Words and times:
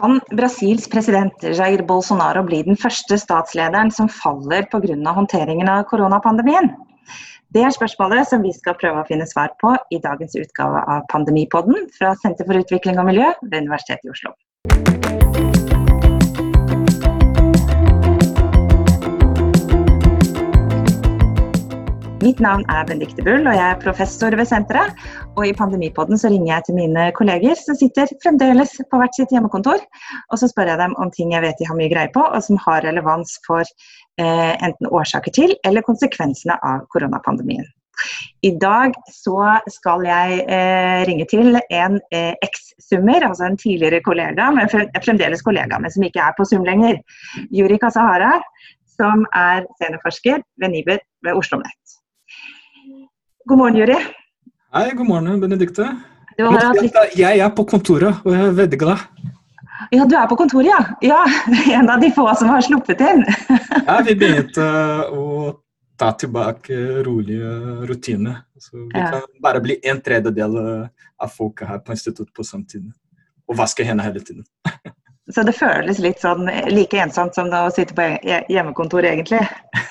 Kan 0.00 0.16
Brasils 0.32 0.86
president 0.88 1.42
Jair 1.44 1.82
Bolsonaro 1.84 2.40
bli 2.46 2.62
den 2.64 2.78
første 2.80 3.18
statslederen 3.20 3.90
som 3.92 4.08
faller 4.08 4.64
pga. 4.72 4.96
håndteringen 5.12 5.68
av 5.68 5.84
koronapandemien? 5.90 6.70
Det 7.52 7.64
er 7.66 7.74
spørsmålet 7.74 8.30
som 8.30 8.40
vi 8.40 8.52
skal 8.56 8.78
prøve 8.80 9.02
å 9.02 9.08
finne 9.08 9.26
svar 9.28 9.52
på 9.60 9.74
i 9.92 9.98
dagens 10.00 10.38
utgave 10.40 10.80
av 10.88 11.04
Pandemipodden 11.12 11.90
fra 11.98 12.14
Senter 12.22 12.48
for 12.48 12.56
utvikling 12.56 12.96
og 13.02 13.10
miljø 13.10 13.28
ved 13.42 13.66
Universitetet 13.66 14.08
i 14.08 14.14
Oslo. 14.14 15.29
Mitt 22.20 22.40
navn 22.44 22.66
er 22.68 22.84
Benedicte 22.84 23.24
Bull, 23.24 23.46
og 23.48 23.54
jeg 23.56 23.64
er 23.64 23.78
professor 23.80 24.34
ved 24.36 24.44
senteret. 24.44 24.92
Og 25.38 25.46
i 25.48 25.54
Pandemipodden 25.56 26.18
så 26.20 26.28
ringer 26.28 26.50
jeg 26.52 26.64
til 26.66 26.76
mine 26.76 27.06
kolleger 27.16 27.56
som 27.56 27.78
sitter 27.80 28.10
fremdeles 28.20 28.74
på 28.90 28.98
hvert 29.00 29.16
sitt 29.16 29.32
hjemmekontor. 29.32 29.80
Og 30.28 30.40
så 30.40 30.50
spør 30.50 30.68
jeg 30.68 30.80
dem 30.82 30.96
om 31.00 31.08
ting 31.14 31.32
jeg 31.32 31.40
vet 31.46 31.56
de 31.56 31.68
har 31.70 31.78
mye 31.78 31.88
greie 31.88 32.10
på, 32.12 32.20
og 32.20 32.44
som 32.44 32.60
har 32.66 32.84
relevans 32.84 33.38
for 33.46 33.64
eh, 33.64 34.52
enten 34.52 34.90
årsaker 34.90 35.32
til 35.32 35.54
eller 35.64 35.86
konsekvensene 35.86 36.58
av 36.60 36.84
koronapandemien. 36.92 37.64
I 38.44 38.52
dag 38.60 38.92
så 39.12 39.54
skal 39.72 40.04
jeg 40.04 40.42
eh, 40.44 41.00
ringe 41.08 41.24
til 41.30 41.56
en 41.56 41.96
eh, 42.12 42.34
eks-summer, 42.44 43.24
altså 43.30 43.48
en 43.48 43.56
tidligere 43.60 44.02
kollega, 44.04 44.50
men 44.56 44.68
fremdeles 44.68 45.44
kollega, 45.46 45.80
men 45.80 45.92
som 45.96 46.04
ikke 46.04 46.20
er 46.26 46.36
på 46.36 46.48
Sum 46.52 46.68
lenger. 46.68 47.00
Juri 47.48 47.80
Kasahara, 47.80 48.34
som 49.00 49.24
er 49.32 49.64
seniorforsker 49.80 50.44
ved 50.60 50.76
NIBR 50.76 51.00
ved 51.24 51.32
Oslo 51.32 51.60
OsloMet. 51.62 51.99
God 53.50 53.58
morgen, 53.58 53.76
Juri. 53.76 53.94
Hei, 54.70 54.90
god 54.94 55.06
morgen, 55.08 55.40
Benedikte. 55.42 55.82
Litt... 56.38 56.98
Jeg 57.18 57.40
er 57.42 57.48
på 57.50 57.64
kontoret, 57.66 58.20
og 58.22 58.30
jeg 58.30 58.44
er 58.46 58.52
veldig 58.54 58.78
glad. 58.78 59.00
Ja, 59.90 60.04
du 60.06 60.14
er 60.14 60.28
på 60.30 60.36
kontoret, 60.38 60.68
ja. 60.70 60.78
ja. 61.02 61.24
En 61.74 61.90
av 61.90 61.98
de 61.98 62.12
få 62.14 62.28
som 62.38 62.52
har 62.52 62.62
sluppet 62.62 63.02
inn. 63.02 63.24
ja, 63.88 63.96
vi 64.06 64.14
begynte 64.20 64.68
å 65.10 65.24
ta 65.98 66.12
tilbake 66.22 66.78
rolige 67.02 67.50
rutiner. 67.90 68.44
Så 68.54 68.84
vi 68.84 69.02
ja. 69.02 69.10
kan 69.16 69.26
bare 69.42 69.64
bli 69.66 69.80
en 69.82 69.98
tredjedel 69.98 70.54
av 70.62 71.34
folket 71.34 71.72
her 71.72 71.82
på 71.82 71.98
instituttet 71.98 72.30
på 72.30 72.46
samtidig. 72.46 72.94
Og 73.50 73.58
vaske 73.58 73.82
hendene 73.82 74.06
hele 74.12 74.22
tiden. 74.22 74.46
Så 75.34 75.44
det 75.46 75.54
føles 75.56 76.00
litt 76.02 76.20
sånn 76.22 76.48
like 76.70 76.98
ensomt 77.00 77.36
som 77.36 77.50
å 77.54 77.62
sitte 77.74 77.94
på 77.96 78.06
hjemmekontor, 78.50 79.06
egentlig. 79.06 79.40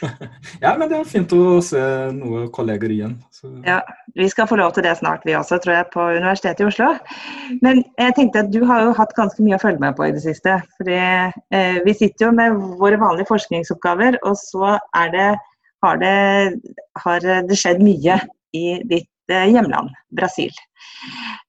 ja, 0.63 0.73
men 0.77 0.89
det 0.89 0.99
er 0.99 1.09
fint 1.09 1.33
å 1.35 1.59
se 1.63 1.81
noen 2.15 2.49
kolleger 2.55 2.91
igjen. 2.93 3.17
Så. 3.35 3.51
Ja, 3.67 3.79
Vi 4.15 4.27
skal 4.31 4.49
få 4.49 4.57
lov 4.59 4.73
til 4.75 4.83
det 4.83 4.95
snart, 4.99 5.23
vi 5.27 5.37
også, 5.37 5.59
tror 5.63 5.77
jeg, 5.77 5.89
på 5.93 6.07
Universitetet 6.17 6.63
i 6.65 6.69
Oslo. 6.69 6.89
Men 7.65 7.83
jeg 7.99 8.15
tenkte 8.17 8.43
at 8.43 8.51
du 8.53 8.63
har 8.67 8.87
jo 8.87 8.95
hatt 8.97 9.15
ganske 9.17 9.45
mye 9.45 9.59
å 9.59 9.63
følge 9.63 9.83
med 9.83 9.95
på 9.99 10.09
i 10.09 10.15
det 10.15 10.23
siste. 10.25 10.59
fordi 10.79 10.97
eh, 10.97 11.79
vi 11.85 11.95
sitter 11.95 12.27
jo 12.27 12.33
med 12.35 12.57
våre 12.81 12.99
vanlige 12.99 13.29
forskningsoppgaver, 13.31 14.19
og 14.23 14.35
så 14.39 14.75
er 14.97 15.13
det, 15.15 15.29
har, 15.85 16.01
det, 16.03 16.73
har 17.05 17.31
det 17.47 17.59
skjedd 17.59 17.83
mye 17.85 18.19
i 18.57 18.65
ditt 18.89 19.08
hjemland, 19.29 19.93
Brasil. 20.15 20.51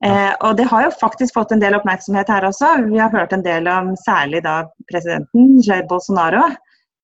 Eh, 0.04 0.32
og 0.40 0.56
det 0.56 0.68
har 0.70 0.86
jo 0.86 0.96
faktisk 1.00 1.36
fått 1.36 1.52
en 1.52 1.62
del 1.62 1.76
oppmerksomhet 1.76 2.30
her 2.32 2.46
også. 2.48 2.72
Vi 2.88 3.00
har 3.00 3.12
hørt 3.12 3.34
en 3.36 3.44
del 3.44 3.68
om 3.68 3.92
særlig 4.00 4.42
da 4.46 4.62
presidenten 4.90 5.58
Jair 5.66 5.86
Bolsonaro, 5.90 6.46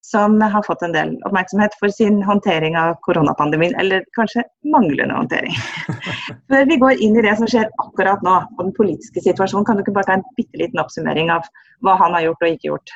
som 0.06 0.38
har 0.40 0.62
fått 0.62 0.84
en 0.86 0.94
del 0.94 1.14
oppmerksomhet 1.26 1.74
for 1.80 1.92
sin 1.92 2.20
håndtering 2.22 2.76
av 2.78 2.94
koronapandemien, 3.06 3.74
eller 3.80 4.04
kanskje 4.16 4.46
manglende 4.72 5.16
håndtering. 5.18 5.56
Før 6.52 6.68
vi 6.70 6.78
går 6.82 7.02
inn 7.02 7.18
i 7.18 7.24
det 7.26 7.34
som 7.40 7.50
skjer 7.50 7.66
akkurat 7.82 8.22
nå, 8.26 8.36
og 8.56 8.62
den 8.62 8.76
politiske 8.76 9.24
situasjonen, 9.24 9.66
kan 9.66 9.78
du 9.78 9.84
ikke 9.84 9.96
bare 9.98 10.12
ta 10.12 10.18
en 10.20 10.28
bitte 10.38 10.62
liten 10.62 10.82
oppsummering 10.82 11.32
av 11.34 11.48
hva 11.84 11.98
han 12.04 12.14
har 12.16 12.28
gjort 12.28 12.46
og 12.46 12.54
ikke 12.54 12.70
gjort? 12.70 12.94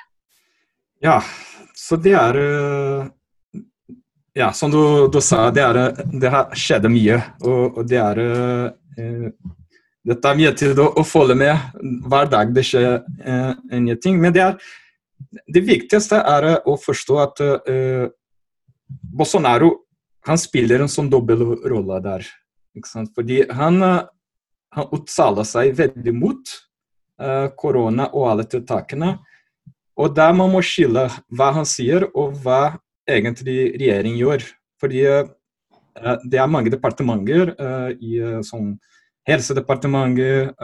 Ja, 1.03 1.19
så 1.77 1.97
det 2.01 2.15
er 2.15 2.39
eh, 2.39 3.09
Ja, 4.35 4.53
som 4.55 4.71
du, 4.71 5.09
du 5.11 5.19
sa, 5.25 5.49
det, 5.51 5.63
er, 5.65 6.05
det 6.13 6.31
har 6.31 6.53
skjedd 6.55 6.87
mye. 6.93 7.19
Og, 7.43 7.81
og 7.81 7.89
det 7.91 7.99
er 7.99 8.23
Eh, 8.99 9.31
Det 10.03 10.15
tar 10.25 10.33
mye 10.33 10.51
tid 10.57 10.79
å, 10.81 10.87
å 10.97 11.03
følge 11.05 11.35
med 11.37 11.83
hver 12.09 12.29
dag 12.33 12.55
det 12.57 12.63
skjer 12.65 13.03
eh, 13.21 13.51
nye 13.77 13.97
ting. 14.01 14.17
Men 14.17 14.33
det, 14.33 14.41
er, 14.41 14.55
det 15.45 15.61
viktigste 15.67 16.23
er 16.25 16.47
å 16.65 16.79
forstå 16.81 17.19
at 17.21 17.43
eh, 17.45 18.07
Bolsonaro 18.89 19.69
han 20.25 20.41
spiller 20.41 20.81
en 20.81 20.89
sånn 20.89 21.11
dobbel 21.13 21.45
rolle 21.69 22.01
der. 22.01 22.25
Fordi 23.13 23.43
han, 23.53 23.77
han 24.73 24.89
uttaler 24.97 25.45
seg 25.45 25.77
veldig 25.77 26.17
mot 26.17 26.57
eh, 27.21 27.53
korona 27.61 28.09
og 28.15 28.31
alle 28.33 28.49
tiltakene. 28.49 29.19
Og 30.01 30.17
der 30.17 30.33
man 30.33 30.57
må 30.57 30.65
skille 30.65 31.11
hva 31.29 31.53
han 31.61 31.69
sier 31.69 32.09
og 32.15 32.41
hva 32.41 32.79
egentlig 33.09 33.59
regjeringen 33.79 34.19
gjør. 34.21 34.47
Fordi 34.81 35.03
eh, 35.07 35.29
det 36.25 36.41
er 36.41 36.51
mange 36.51 36.73
departementer 36.73 37.55
uh, 37.59 37.91
i 38.01 38.21
sånn 38.47 38.79
Helsedepartementet, 39.29 40.57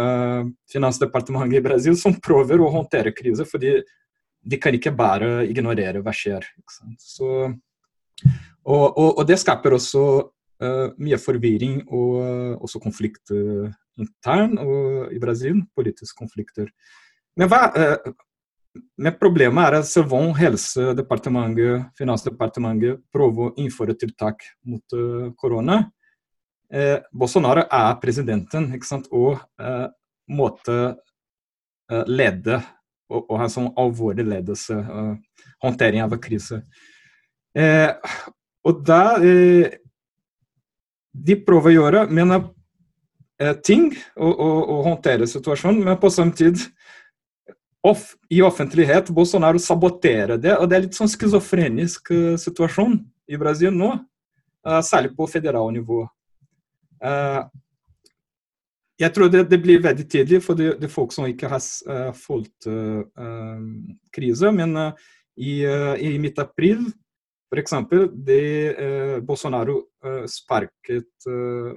Finansdepartementet 0.72 1.58
i 1.58 1.62
Brasil 1.62 1.96
som 2.00 2.14
prøver 2.24 2.62
å 2.64 2.70
håndtere 2.72 3.12
krise, 3.14 3.44
fordi 3.46 3.74
de 4.40 4.58
kan 4.58 4.74
ikke 4.74 4.94
bare 4.96 5.44
ignorere 5.44 6.00
hva 6.02 6.14
skjer. 6.16 6.46
Så, 6.96 7.28
og, 8.64 8.86
og, 8.86 9.10
og, 9.10 9.20
det 9.28 9.36
skaper 9.42 9.76
også 9.76 10.06
uh, 10.24 10.88
mye 10.96 11.20
forvirring 11.20 11.82
og 11.84 12.64
også 12.64 12.80
konflikt 12.82 13.34
intern 14.00 14.56
i 15.12 15.20
Brasil, 15.20 15.60
politiske 15.76 16.16
konflikter. 16.18 16.72
Men 17.36 17.52
hva, 17.52 17.60
men 18.98 19.18
problemet 19.20 19.68
er 19.68 19.78
at 19.80 19.88
Sevon 19.88 20.32
Helsedepartementet, 20.36 21.90
Finansdepartementet 21.98 23.02
prøver 23.14 23.48
å 23.48 23.54
innføre 23.60 23.96
tiltak 23.98 24.44
mot 24.66 24.96
korona, 25.40 25.82
eh, 26.72 26.98
Bolsonaro 27.12 27.66
er 27.70 27.94
presidenten, 28.02 28.72
ikke 28.76 28.88
sant, 28.88 29.08
og 29.12 29.38
eh, 29.60 29.86
måtte 30.32 30.78
eh, 31.90 32.04
lede 32.06 32.60
og, 33.10 33.22
og 33.30 33.40
en 33.40 33.52
sånn 33.52 33.70
alvorlig 33.78 34.26
ledelse, 34.26 34.76
eh, 34.80 35.46
håndtering 35.64 36.02
av 36.04 36.16
krise. 36.22 36.62
Eh, 37.56 37.90
og 38.66 38.82
da 38.84 39.16
eh, 39.24 39.78
De 41.16 41.32
prøver 41.40 41.70
å 41.70 41.72
gjøre 41.72 42.00
mener, 42.12 42.42
eh, 43.40 43.54
ting 43.64 43.86
og, 44.18 44.32
og, 44.32 44.58
og, 44.58 44.80
håndtere 44.90 45.28
situasjonen, 45.30 45.80
men 45.86 45.96
på 45.96 46.10
samme 46.12 46.36
tid 46.36 46.60
off, 47.86 48.10
i 48.32 48.42
offentlighet 48.42 49.12
Bolsonaro 49.14 49.60
saboterer 49.62 50.40
det. 50.42 50.56
og 50.58 50.68
Det 50.68 50.76
er 50.76 50.84
litt 50.88 50.98
sånn 50.98 51.10
schizofrenisk 51.12 52.10
situasjon 52.42 52.98
i 53.30 53.38
Brasil 53.40 53.74
nå, 53.74 53.92
særlig 54.82 55.12
på 55.16 55.28
federal 55.30 55.70
nivå. 55.74 56.04
Uh, 57.04 57.44
jeg 58.96 59.12
tror 59.12 59.28
det, 59.28 59.44
det, 59.50 59.58
blir 59.60 59.82
veldig 59.84 60.06
tidlig 60.08 60.40
for 60.44 60.56
det, 60.56 60.70
er 60.80 60.92
folk 60.92 61.12
som 61.12 61.26
ikke 61.28 61.50
har 61.52 61.60
uh, 61.60 62.12
fulgt 62.16 62.68
uh, 62.68 63.02
krisen. 64.14 64.56
Men 64.56 64.72
Men 64.72 64.92
i, 65.36 65.60
i 66.00 66.16
midt 66.16 66.38
april, 66.40 66.86
f.eks., 67.52 67.74
det 68.24 69.20
Bolsonaro 69.20 69.82
sparket 70.24 71.26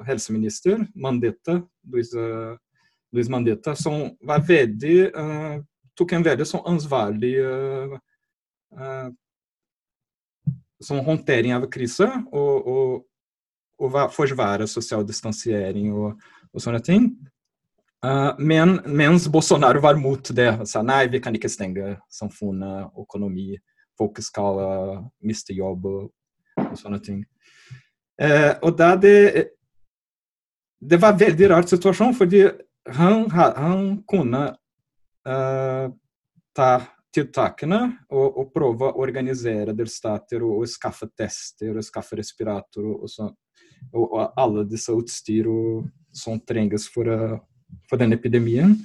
helseminister 0.07 0.85
Mandetta, 0.95 1.57
Luis 1.83 3.27
Mandetta, 3.27 3.75
som 3.75 4.15
var 4.23 4.45
veldig 4.47 5.11
tok 5.99 6.15
en 6.15 6.25
veldig 6.25 6.47
sånn 6.47 6.65
ansvarlig 6.71 7.35
som 10.79 11.03
håndtering 11.03 11.53
av 11.57 11.67
krise. 11.73 12.07
og, 12.31 12.67
og 12.73 12.91
og 13.79 13.97
forsvare 14.13 14.67
sosial 14.67 15.05
distansiering 15.07 15.91
og, 15.95 16.19
og 16.53 16.63
sånne 16.63 16.81
ting. 16.83 17.09
Uh, 18.03 18.31
men, 18.39 18.77
mens 18.87 19.27
Bolsonaro 19.31 19.81
var 19.83 19.99
mot 19.99 20.31
det, 20.35 20.51
sa 20.69 20.83
nei, 20.85 21.05
vi 21.11 21.19
kan 21.23 21.35
ikke 21.35 21.51
stenge 21.51 21.97
samfunnet, 22.11 22.93
økonomi, 22.99 23.57
folk 23.99 24.21
skal 24.23 24.59
uh, 24.63 25.01
miste 25.25 25.55
jobb 25.55 25.87
og, 25.89 26.05
og 26.63 26.75
sånne 26.79 27.01
ting. 27.03 27.23
Uh, 28.19 28.55
og 28.63 28.75
da 28.79 28.95
det 28.99 29.47
Det 30.79 30.95
var 30.95 31.11
en 31.11 31.19
veldig 31.19 31.47
rar 31.51 31.65
situasjon, 31.67 32.13
fordi 32.15 32.45
han, 32.95 33.25
han 33.35 33.81
kunne 34.07 34.55
ta 35.25 36.69
tiltakene 37.13 37.79
og, 38.13 38.37
og 38.39 38.49
prøve 38.53 38.89
å 38.89 39.01
organisere 39.03 39.73
delstater 39.77 40.43
og, 40.45 40.61
og 40.61 40.69
skaffe 40.69 41.09
tester 41.17 41.77
og 41.77 41.85
skaffe 41.85 42.19
respirator 42.19 42.85
og, 42.85 43.07
sånn 43.09 43.31
og, 43.93 44.05
og 44.05 44.39
alle 44.39 44.65
disse 44.69 44.93
utstyr 44.93 45.49
som 46.15 46.39
trengs 46.47 46.87
for, 46.91 47.09
uh, 47.09 47.37
for 47.89 48.01
denne 48.01 48.17
epidemien. 48.19 48.75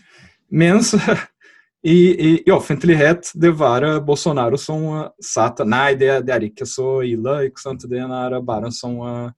Mens 0.48 0.92
i, 1.94 1.96
i, 1.96 2.31
offentlighet 2.52 3.32
det 3.40 3.52
var 3.58 3.86
Bolsonaro 4.06 4.58
som 4.60 4.86
sa 5.22 5.50
at 5.50 5.64
nei, 5.69 5.94
det, 5.98 6.12
det, 6.28 6.34
er 6.36 6.48
ikke 6.48 6.69
så 6.69 7.00
ille. 7.06 7.40
ikke 7.48 7.64
sant? 7.64 7.86
Det 7.90 8.00
er 8.00 8.38
bare 8.44 8.70
en 8.70 8.76
sånn 8.76 8.98
uh, 9.02 9.28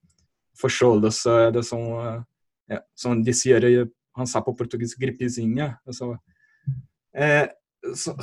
forkjølelse. 0.61 1.37
Det 1.55 1.65
som, 1.67 1.85
uh, 1.97 2.17
ja, 2.71 2.81
som 2.97 3.23
de 3.23 3.35
sier 3.35 3.87
Han 4.17 4.25
sa 4.25 4.39
på 4.41 4.55
portugisisk 4.57 4.97
'gripezinha'. 4.97 5.75
Altså, 5.85 6.15
eh, 7.15 7.45
så, 7.95 8.15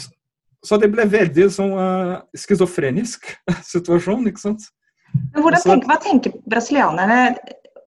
så, 0.65 0.79
det 0.81 0.91
ble 0.93 1.07
veldig 1.09 1.49
sånn 1.53 1.75
uh, 1.79 2.15
schizofrenisk 2.37 3.31
situasjon, 3.73 4.27
ikke 4.31 4.43
sant. 4.43 4.67
Men 5.15 5.45
hvordan 5.45 5.63
tenker, 5.63 5.89
Hva 5.91 5.99
tenker 6.03 6.35
brasilianerne 6.51 7.19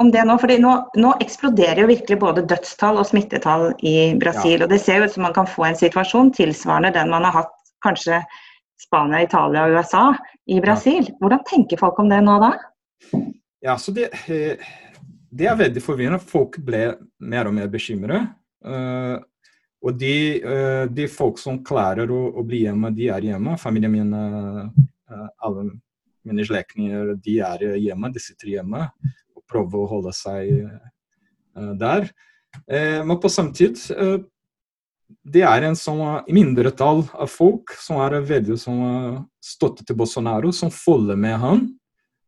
om 0.02 0.12
det 0.14 0.24
nå? 0.26 0.38
Fordi 0.40 0.58
nå, 0.64 0.74
nå, 0.96 1.14
eksploderer 1.24 1.84
jo 1.84 1.92
virkelig 1.92 2.20
både 2.22 2.46
dødstall 2.48 3.02
og 3.02 3.10
smittetall 3.10 3.70
i 3.84 4.14
Brasil. 4.22 4.62
Ja. 4.62 4.66
Og 4.66 4.72
det 4.72 4.80
ser 4.84 5.02
jo 5.02 5.10
ut 5.10 5.16
som 5.16 5.28
man 5.28 5.36
kan 5.36 5.50
få 5.50 5.68
en 5.68 5.80
situasjon 5.80 6.32
tilsvarende 6.38 6.94
den 6.96 7.12
man 7.12 7.28
har 7.28 7.42
hatt 7.42 7.56
kanskje 7.86 8.22
Spania, 8.80 9.24
Italia 9.26 9.66
og 9.66 9.76
USA 9.76 10.06
i 10.48 10.62
Brasil. 10.64 11.10
Ja. 11.10 11.18
Hvordan 11.22 11.46
tenker 11.50 11.82
folk 11.82 12.00
om 12.00 12.12
det 12.14 12.22
nå 12.24 12.38
da? 12.46 12.54
Ja, 13.66 13.76
så 13.82 13.92
det, 13.92 14.12
eh, 14.30 14.68
det 15.34 15.50
er 15.50 15.58
veldig 15.60 15.84
forvirrende. 15.84 16.22
Folk 16.24 16.60
ble 16.64 16.92
mer 17.20 17.50
og 17.50 17.58
mer 17.58 17.68
bekymret. 17.74 18.30
Uh, 18.66 19.18
og 19.84 19.98
de, 20.00 20.14
uh, 20.42 20.86
de, 20.90 21.08
folk 21.12 21.42
som 21.42 21.62
klarer 21.66 22.12
å, 22.12 22.22
å, 22.34 22.46
bli 22.48 22.64
hjemme, 22.66 22.92
de 22.96 23.12
er 23.14 23.30
hjemme. 23.30 23.58
Familien 23.62 23.94
min, 23.94 24.14
uh, 24.14 25.28
alle 25.46 25.70
mine 26.28 26.46
slektninger, 26.48 27.14
de 27.24 27.38
er 27.46 27.68
hjemme. 27.80 28.12
De 28.14 28.24
sitter 28.24 28.56
hjemme 28.58 28.88
og 29.38 29.44
prøver 29.48 29.84
å 29.84 29.92
holde 29.96 30.16
seg 30.16 30.68
der. 31.80 32.10
Men 32.68 33.16
på 33.22 33.30
samme 33.32 33.56
tid 33.56 33.80
det 35.24 35.44
er 35.48 35.64
en 35.64 35.78
sånn 35.78 36.02
mindretall 36.34 37.06
av 37.16 37.32
folk 37.32 37.72
som 37.80 38.02
er 38.04 38.18
veldig 38.28 38.58
sånn 38.60 38.84
støtte 39.44 39.86
til 39.88 39.98
Bolsonaro, 40.00 40.52
som 40.52 40.74
følger 40.74 41.20
med 41.20 41.38
han 41.42 41.64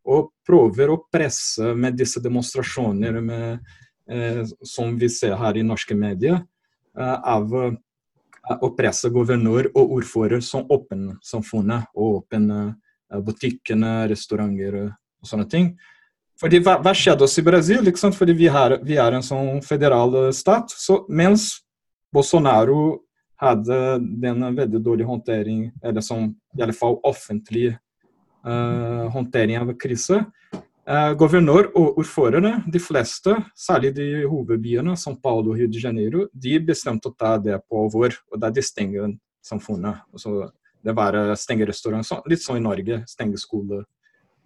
og 0.10 0.32
prøver 0.48 0.92
å 0.94 1.02
presse 1.12 1.74
med 1.78 1.98
disse 2.00 2.22
demonstrasjoner 2.24 3.20
med, 3.22 3.60
eh, 4.10 4.44
som 4.64 4.96
vi 4.98 5.10
ser 5.10 5.36
her 5.38 5.58
i 5.58 5.66
norske 5.66 5.96
medier, 5.96 6.40
eh, 6.40 6.42
av 7.00 7.54
å 8.50 8.70
presse 8.76 9.12
guvernør 9.14 9.72
og 9.74 9.96
ordfører 10.00 10.42
som 10.44 10.68
åpner 10.72 11.20
samfunnet 11.26 11.90
og 11.96 12.24
åpner 12.24 12.74
butikkene, 13.26 14.08
restauranter 14.12 14.82
og 14.84 15.30
sånne 15.30 15.48
ting. 15.50 15.72
Fordi 16.40 16.62
hva, 16.64 16.78
hva 16.80 16.94
skjedde 16.96 17.26
oss 17.26 17.36
i 17.40 17.44
Brasil? 17.44 17.82
Liksom? 17.84 18.14
Fordi 18.16 18.36
vi, 18.38 18.48
har, 18.52 18.78
vi, 18.86 18.96
er 19.02 19.16
en 19.16 19.26
sånn 19.26 19.60
federal 19.66 20.16
eh, 20.22 20.32
stat. 20.36 20.72
Så 20.72 21.02
mens 21.12 21.52
Bolsonaro 22.16 23.02
hadde 23.40 24.00
den 24.22 24.44
veldig 24.56 24.82
dårlige 24.84 25.08
håndtering, 25.08 25.68
eller 25.84 26.04
som 26.04 26.30
i 26.58 26.64
alle 26.64 26.76
fall 26.76 26.98
offentlig 27.08 27.70
uh, 28.44 29.06
håndtering 29.14 29.56
av 29.62 29.70
krise, 29.80 30.18
uh, 30.90 31.12
guvernør 31.20 31.70
og 31.78 32.00
ordførere, 32.02 32.56
de 32.68 32.82
fleste, 32.82 33.36
særlig 33.56 33.94
de 33.96 34.08
hovedbyene, 34.26 34.98
São 34.98 35.16
Paulo 35.22 35.54
og 35.54 35.60
Rio 35.60 35.70
de 35.70 35.84
Janeiro, 35.84 36.28
de 36.34 36.58
bestemte 36.60 37.12
å 37.12 37.16
ta 37.16 37.38
det 37.38 37.62
på 37.68 37.86
alvor, 37.86 38.18
og 38.32 38.42
da 38.42 38.50
de 38.54 38.66
stenger 38.66 39.14
samfunnet. 39.46 40.02
Altså, 40.14 40.50
det 40.84 40.96
var 40.96 41.16
stenge 41.40 41.68
restaurant, 41.68 42.28
litt 42.28 42.44
sånn 42.44 42.60
i 42.60 42.66
Norge, 42.66 43.04
stenge 43.08 43.40
skole 43.40 43.84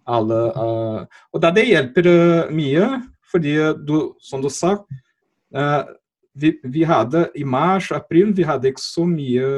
alle 0.04 0.38
uh, 0.52 1.02
Og 1.32 1.42
da 1.42 1.50
det 1.54 1.66
hjelper 1.68 2.08
uh, 2.08 2.54
mye, 2.54 2.88
fordi 3.32 3.56
du, 3.82 3.96
som 4.22 4.42
du 4.42 4.50
sa 4.52 4.76
uh, 4.76 5.84
vi, 6.34 6.50
vi, 6.66 6.82
hadde 6.86 7.28
i 7.38 7.44
mars, 7.46 7.92
april, 7.94 8.32
vi 8.34 8.44
hadde 8.46 8.72
ikke 8.72 8.82
så 8.82 9.04
mye 9.06 9.48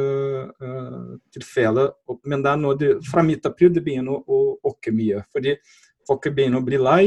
uh, 0.60 1.16
tilfeller. 1.32 1.94
Men 2.28 2.44
da 2.44 2.52
nå 2.58 2.74
det, 2.76 2.90
fra 3.08 3.24
midt 3.24 3.48
april 3.48 3.72
det 3.72 3.82
begynner 3.84 4.20
å 4.20 4.40
øke 4.68 4.92
mye. 4.92 5.22
Fordi 5.32 5.56
folk 6.08 6.30
begynner 6.30 6.62
å 6.62 6.66
bli 6.66 6.80
lei. 6.80 7.02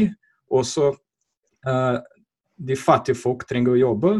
Og 0.49 0.65
så 0.67 0.91
uh, 0.91 1.97
de 2.59 2.77
fattige 2.79 3.17
folk 3.19 3.45
trenger 3.49 3.75
å 3.75 3.81
jobbe, 3.81 4.13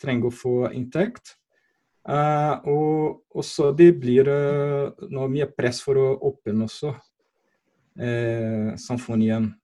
trenger 0.00 0.30
å 0.30 0.34
få 0.34 0.54
inntekt. 0.74 1.36
Uh, 2.04 2.60
og, 2.68 3.24
og, 3.32 3.44
så 3.46 3.70
det 3.76 3.92
blir 3.96 4.28
uh, 4.28 5.26
mye 5.28 5.48
press 5.52 5.80
for 5.84 6.00
å 6.00 6.08
åpne 6.28 6.66
også 6.66 6.92
eh, 8.00 8.76
samfonien. 8.76 9.54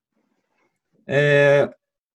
Eh, 1.08 1.69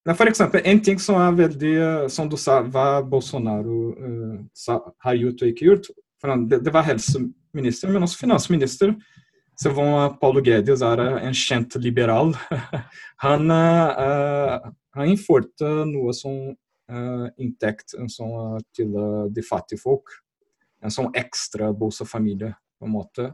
men 0.06 0.16
for 0.16 0.30
eksempel, 0.30 0.62
En 0.64 0.80
ting 0.80 0.98
som 1.02 1.18
er 1.20 1.32
veldig 1.34 1.74
eh, 1.76 2.08
Som 2.08 2.28
du 2.30 2.36
sa, 2.36 2.62
hva 2.62 3.02
Bolsonaro 3.02 3.80
uh, 3.92 4.36
sa, 4.54 4.78
har 5.02 5.14
gjort 5.18 5.42
og 5.42 5.48
ikke 5.50 5.66
gjort. 5.66 5.90
Det, 6.48 6.60
det, 6.64 6.72
var 6.72 6.86
helseminister, 6.86 7.90
men 7.92 8.02
også 8.02 8.18
finansminister. 8.18 8.94
Så 9.56 9.72
Paulo 10.20 10.42
Guedes 10.44 10.82
er 10.84 11.02
en 11.16 11.36
kjent 11.36 11.78
liberal. 11.80 12.34
han, 13.24 13.48
uh, 13.50 14.68
han 14.96 15.12
innførte 15.12 15.70
noe 15.88 16.12
som 16.16 16.36
uh, 16.52 17.26
inntekt 17.40 17.96
sånn, 18.12 18.60
til 18.76 18.92
de 19.32 19.44
fattige 19.46 19.80
folk. 19.80 20.12
En 20.84 20.92
sånn 20.92 21.08
ekstra 21.16 21.72
bosafamilie, 21.72 22.52
på 22.76 22.88
en 22.88 22.96
måte. 22.98 23.30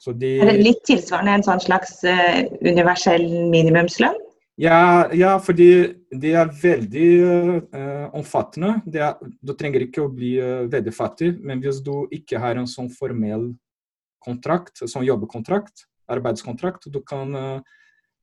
De, 0.00 0.38
er 0.40 0.48
det 0.48 0.64
litt 0.64 0.80
tilsvarende 0.88 1.36
en 1.36 1.44
sånn 1.44 1.60
slags 1.60 1.98
uh, 2.08 2.40
universell 2.64 3.26
minimumslønn? 3.52 4.16
Ja, 4.60 5.08
ja, 5.16 5.34
fordi 5.40 5.70
det 6.12 6.32
er 6.36 6.50
veldig 6.62 7.08
uh, 7.72 8.06
omfattende. 8.16 8.78
Er, 8.92 9.18
du 9.20 9.52
trenger 9.56 9.84
ikke 9.86 10.04
å 10.04 10.12
bli 10.12 10.34
uh, 10.40 10.66
veldig 10.72 10.92
fattig, 10.92 11.30
men 11.44 11.60
hvis 11.64 11.82
du 11.84 12.08
ikke 12.16 12.40
har 12.40 12.60
en 12.60 12.68
sånn 12.68 12.90
formell 12.92 13.50
kontrakt, 14.22 14.82
sånn 14.84 15.06
jobbekontrakt, 15.06 15.86
arbeidskontrakt, 16.10 16.88
du 16.92 16.98
kan, 17.06 17.32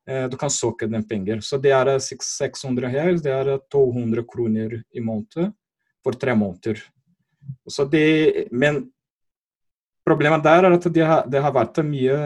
du 0.05 0.35
kan 0.39 0.51
søke 0.51 0.89
den 0.91 1.05
penger. 1.07 1.39
Så 1.41 1.59
det 1.63 1.71
er 1.71 1.93
600 2.03 2.91
her, 2.91 3.13
det 3.23 3.31
er 3.31 3.51
200 3.71 4.25
kroner 4.27 4.75
i 4.91 5.03
måneden 5.03 5.53
for 6.03 6.19
tre 6.19 6.35
måneder. 6.35 6.83
Så 7.71 7.87
det, 7.87 8.49
men 8.51 8.83
Problemet 10.07 10.43
der 10.45 10.63
er 10.63 10.75
at 10.77 10.85
det 10.93 11.03
har, 11.03 11.25
det 11.27 11.41
har 11.43 11.51
vært 11.51 11.81
mye, 11.83 12.17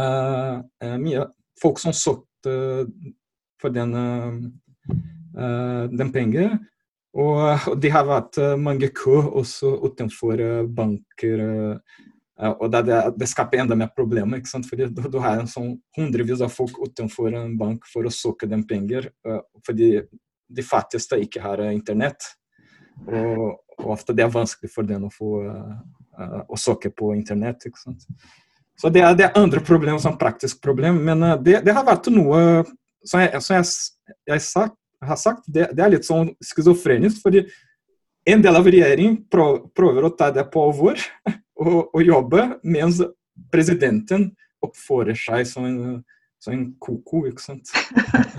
uh, 0.00 0.54
mye 1.02 1.26
folk 1.60 1.80
som 1.82 1.92
søkte 1.92 2.54
for 3.60 3.74
den, 3.74 3.92
uh, 5.36 5.84
den 5.92 6.12
penger. 6.14 6.56
Og, 7.16 7.68
og 7.68 7.76
det 7.80 7.92
har 7.92 8.08
vært 8.08 8.40
mange 8.60 8.88
kø 8.96 9.18
også 9.42 9.74
utenfor 9.84 10.40
banker. 10.72 11.44
Uh, 11.44 12.02
og 12.36 12.68
det, 12.72 12.82
det, 13.16 13.28
skaper 13.30 13.62
enda 13.62 13.76
mer 13.78 13.88
problemer. 13.96 14.38
ikke 14.38 14.50
sant? 14.50 14.68
Fordi 14.68 14.90
du, 14.92 15.18
har 15.24 15.40
en 15.40 15.48
sånn 15.48 15.74
hundrevis 15.96 16.42
av 16.44 16.52
folk 16.52 16.76
utenfor 16.82 17.32
en 17.32 17.54
bank 17.56 17.86
for 17.88 18.04
å 18.04 18.12
søke 18.12 18.48
dem 18.50 18.66
penger. 18.68 19.08
fordi 19.66 20.02
de 20.46 20.62
fattigste 20.62 21.18
ikke 21.24 21.40
har 21.42 21.64
internett. 21.70 22.28
Og, 23.08 23.56
og 23.80 23.88
ofte 23.96 24.14
det 24.16 24.26
er 24.26 24.34
vanskelig 24.34 24.70
for 24.72 24.88
dem 24.88 25.08
å 25.08 25.12
få 25.12 25.30
å 26.48 26.58
søke 26.60 26.92
på 26.92 27.14
internett. 27.16 27.64
ikke 27.66 27.80
sant? 27.80 28.04
Så 28.76 28.92
det 28.92 29.00
er 29.00 29.16
det 29.16 29.32
andre 29.36 29.62
problemer, 29.64 29.98
som 29.98 30.18
praktisk 30.20 30.60
problem. 30.60 31.00
Men 31.08 31.24
det, 31.40 31.62
det, 31.64 31.72
har 31.72 31.88
vært 31.88 32.12
noe 32.12 32.66
som 33.06 33.22
jeg, 33.22 33.40
som 33.40 33.56
jeg, 33.56 33.70
jeg 34.28 34.44
sagt, 34.44 34.76
har 35.06 35.18
sagt, 35.20 35.46
det, 35.46 35.70
det, 35.76 35.82
er 35.82 35.92
litt 35.94 36.06
sånn 36.08 36.32
schizofrenisk. 36.44 37.22
fordi 37.22 37.46
en 38.26 38.42
del 38.42 38.58
av 38.58 38.66
regjeringen 38.66 39.20
prøver 39.30 40.08
å 40.08 40.14
ta 40.18 40.32
det 40.34 40.46
på 40.50 40.64
alvor 40.66 40.98
og, 41.62 41.94
å 41.96 42.02
jobbe, 42.04 42.48
mens 42.66 43.00
presidenten 43.52 44.30
oppfører 44.64 45.16
seg 45.18 45.46
som 45.48 45.66
en, 45.68 45.80
som 46.42 46.54
en 46.56 46.68
koko. 46.82 47.26
ikke 47.30 47.42
sant? 47.42 47.72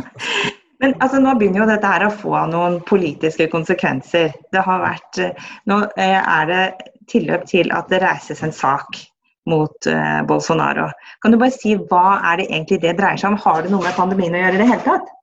Men 0.82 0.94
altså, 1.02 1.20
nå 1.22 1.34
begynner 1.38 1.64
jo 1.64 1.70
dette 1.72 1.90
her 1.90 2.06
å 2.06 2.14
få 2.14 2.38
noen 2.52 2.80
politiske 2.86 3.50
konsekvenser. 3.50 4.34
Det 4.54 4.64
har 4.66 4.84
vært, 4.84 5.22
Nå 5.70 5.82
er 5.98 6.50
det 6.52 6.64
tilløp 7.10 7.48
til 7.50 7.72
at 7.74 7.90
det 7.90 8.04
reises 8.04 8.44
en 8.46 8.54
sak 8.54 9.00
mot 9.48 9.88
uh, 9.88 10.22
Bolsonaro. 10.28 10.90
Kan 11.24 11.34
du 11.34 11.40
bare 11.40 11.56
si 11.56 11.78
hva 11.90 12.20
er 12.20 12.42
det 12.42 12.50
egentlig 12.50 12.82
det 12.84 12.98
dreier 13.00 13.18
seg 13.18 13.32
om? 13.32 13.40
Har 13.42 13.64
det 13.64 13.72
noe 13.72 13.86
med 13.86 13.96
pandemien 13.96 14.36
å 14.36 14.42
gjøre 14.44 14.60
i 14.60 14.62
det 14.62 14.70
hele 14.70 14.86
tatt? 14.86 15.14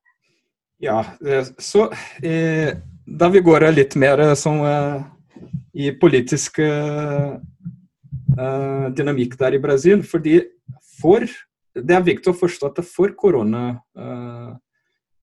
Ja, 0.83 1.05
eh, 1.23 1.45
så 1.61 1.85
eh, 2.25 2.73
da 3.05 3.29
vi 3.29 3.39
går 3.39 3.69
litt 3.71 3.95
mer 3.95 4.19
eh, 4.19 4.33
som 4.33 4.59
eh, 4.65 5.03
i 5.73 5.91
politisk 5.99 6.59
eh, 8.37 8.85
dynamikk 8.95 9.37
der 9.39 9.57
i 9.57 9.61
Brasil, 9.63 10.03
fordi 10.03 10.39
for 10.99 11.25
det 11.75 11.95
er 11.95 12.07
viktig 12.07 12.31
å 12.31 12.37
forstå 12.37 12.71
at 12.71 12.85
for 12.87 13.11
korona 13.19 13.65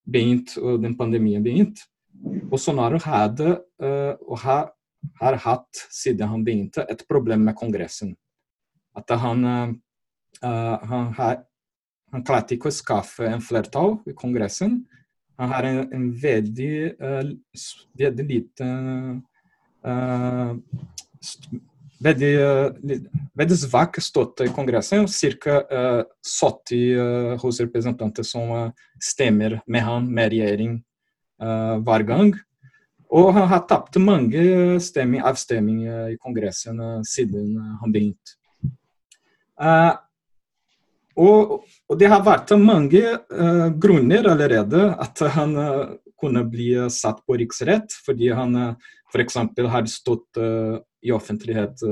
begynte 0.04 0.60
og 0.60 0.82
den 0.82 0.92
pandemien 0.98 1.40
begynte, 1.44 1.86
Bolsonaro 2.50 2.98
hadde 3.00 3.54
og 3.80 4.36
har 4.42 4.66
har 5.20 5.38
hatt, 5.44 5.86
siden 5.90 6.28
han 6.28 6.44
begynte, 6.44 6.84
et 6.88 7.04
problem 7.08 7.46
med 7.48 7.56
Kongressen. 7.58 8.14
At 8.96 9.10
han, 9.22 9.44
uh, 10.44 10.76
han, 10.90 11.12
har, 11.18 11.42
han 12.12 12.24
klarte 12.26 12.56
ikke 12.56 12.70
å 12.70 12.76
skaffe 12.76 13.26
en 13.28 13.42
flertall 13.44 13.98
i 14.08 14.14
Kongressen. 14.16 14.82
Han 15.40 15.54
har 15.54 15.68
en, 15.68 15.82
en 15.96 16.08
veldig, 16.22 16.74
uh, 17.00 17.32
veldig 17.98 18.28
liten 18.28 19.22
uh, 19.86 20.54
veldig, 22.04 22.32
veldig 23.38 23.58
svak 23.58 23.98
støtte 24.02 24.46
i 24.46 24.52
Kongressen. 24.54 25.06
Ca. 25.08 25.58
Uh, 25.70 26.02
70 26.26 27.38
hos 27.42 27.60
representanter 27.62 28.26
som 28.26 28.72
stemmer 29.02 29.60
med 29.66 29.86
han, 29.86 30.08
med 30.08 30.32
regjering, 30.34 30.80
hver 31.42 32.04
gang. 32.06 32.28
Og 33.10 33.32
han 33.34 33.48
har 33.50 33.64
tapt 33.66 33.96
mange 33.98 34.44
avstemninger 34.78 36.12
i 36.12 36.18
Kongressen 36.22 36.78
siden 37.02 37.56
han 37.80 37.90
begynte. 37.92 38.36
Og, 41.18 41.66
og, 41.90 41.96
det 41.98 42.12
har 42.12 42.22
vært 42.24 42.54
mange 42.62 43.02
grunner 43.82 44.30
allerede 44.30 44.84
at 45.02 45.24
han 45.34 45.58
kunne 46.22 46.46
bli 46.46 46.70
satt 46.94 47.20
på 47.26 47.36
riksrett, 47.42 47.90
fordi 48.06 48.30
han 48.30 48.54
uh, 48.54 48.92
f.eks. 49.12 49.36
har 49.74 49.90
stått 49.90 50.38
i 51.02 51.12
offentlighet 51.14 51.82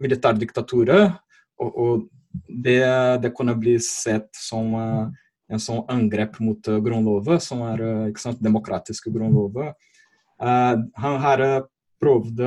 militærdiktaturet. 0.00 1.16
Og, 1.60 1.70
og 1.76 2.08
det, 2.48 2.80
det, 3.22 3.32
kunne 3.36 3.56
bli 3.58 3.76
sett 3.82 4.28
som 4.36 4.74
en 4.76 5.62
sånn 5.62 5.84
angrep 5.92 6.40
mot 6.44 6.68
uh, 6.68 6.80
grunnloven, 6.82 7.40
som 7.40 7.62
er 7.68 7.84
ikke 8.10 8.22
sant, 8.22 8.42
demokratiske 8.44 9.12
Uh, 10.36 10.74
han 11.00 11.20
har 11.22 11.44
prøvd 12.02 12.42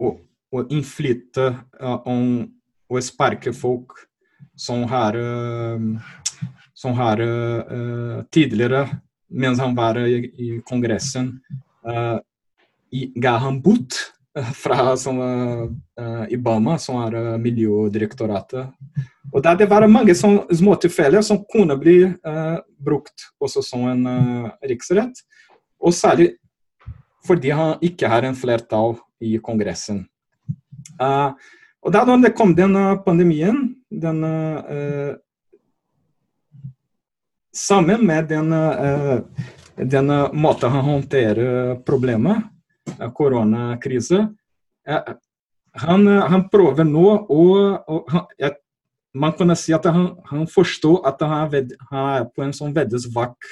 å, 0.00 0.08
å 0.08 0.62
innflytte 0.72 1.44
om 2.08 2.24
å 2.88 3.02
sparke 3.04 3.52
folk 3.52 3.92
som 4.56 4.86
har, 4.88 5.18
som 6.72 6.96
har 6.96 7.22
tidligere, 8.32 8.86
mens 9.32 9.60
han 9.60 9.74
var 9.76 9.98
i, 10.00 10.18
i 10.36 10.48
Kongressen, 10.66 11.34
ga 12.92 13.32
han 13.42 13.60
bot 13.64 13.96
fra 14.54 14.96
som, 14.96 15.18
uh, 15.20 16.24
Ibama, 16.32 16.78
som 16.78 17.00
er 17.02 17.38
Miljødirektoratet. 17.40 18.70
Og 19.32 19.42
der 19.44 19.58
det 19.60 19.68
var 19.70 19.86
mange 19.88 20.14
sånn, 20.16 20.42
små 20.52 20.76
tilfeller 20.80 21.24
som 21.24 21.40
kunne 21.52 21.76
bli 21.80 21.96
brukt 22.80 23.30
også 23.40 23.62
som 23.64 23.86
en 23.88 24.06
riksrett. 24.68 25.22
Og 25.80 25.94
særlig 25.96 26.34
fordi 27.26 27.52
han 27.54 27.76
ikke 27.84 28.10
har 28.10 28.26
en 28.26 28.36
flertall 28.36 28.96
i 29.22 29.36
Kongressen. 29.42 30.04
Uh, 30.98 31.32
og 31.82 31.94
da 31.94 32.04
det 32.06 32.34
kom 32.38 32.54
den 32.54 32.76
pandemien, 33.06 33.74
den, 33.90 34.24
uh, 34.24 35.14
sammen 37.56 38.06
med 38.06 38.28
den, 38.32 38.52
uh, 38.52 39.20
den 39.76 40.12
måten 40.32 40.72
han 40.72 40.86
håndterer 40.86 41.76
problemet, 41.86 42.48
koronakrise 43.16 44.26
han, 45.78 46.06
han, 46.06 46.48
prøver 46.50 46.84
nå 46.84 47.04
å, 47.30 47.44
Man 49.14 49.34
kan 49.36 49.54
si 49.56 49.74
at 49.76 49.86
han, 49.86 50.08
han 50.28 50.48
forstår 50.50 51.02
at 51.08 51.22
han 51.22 51.52
er, 51.52 51.72
han 51.90 52.08
er 52.16 52.26
på 52.32 52.44
en 52.44 52.54
sånn 52.56 52.72
veldig 52.74 53.00
svak 53.04 53.48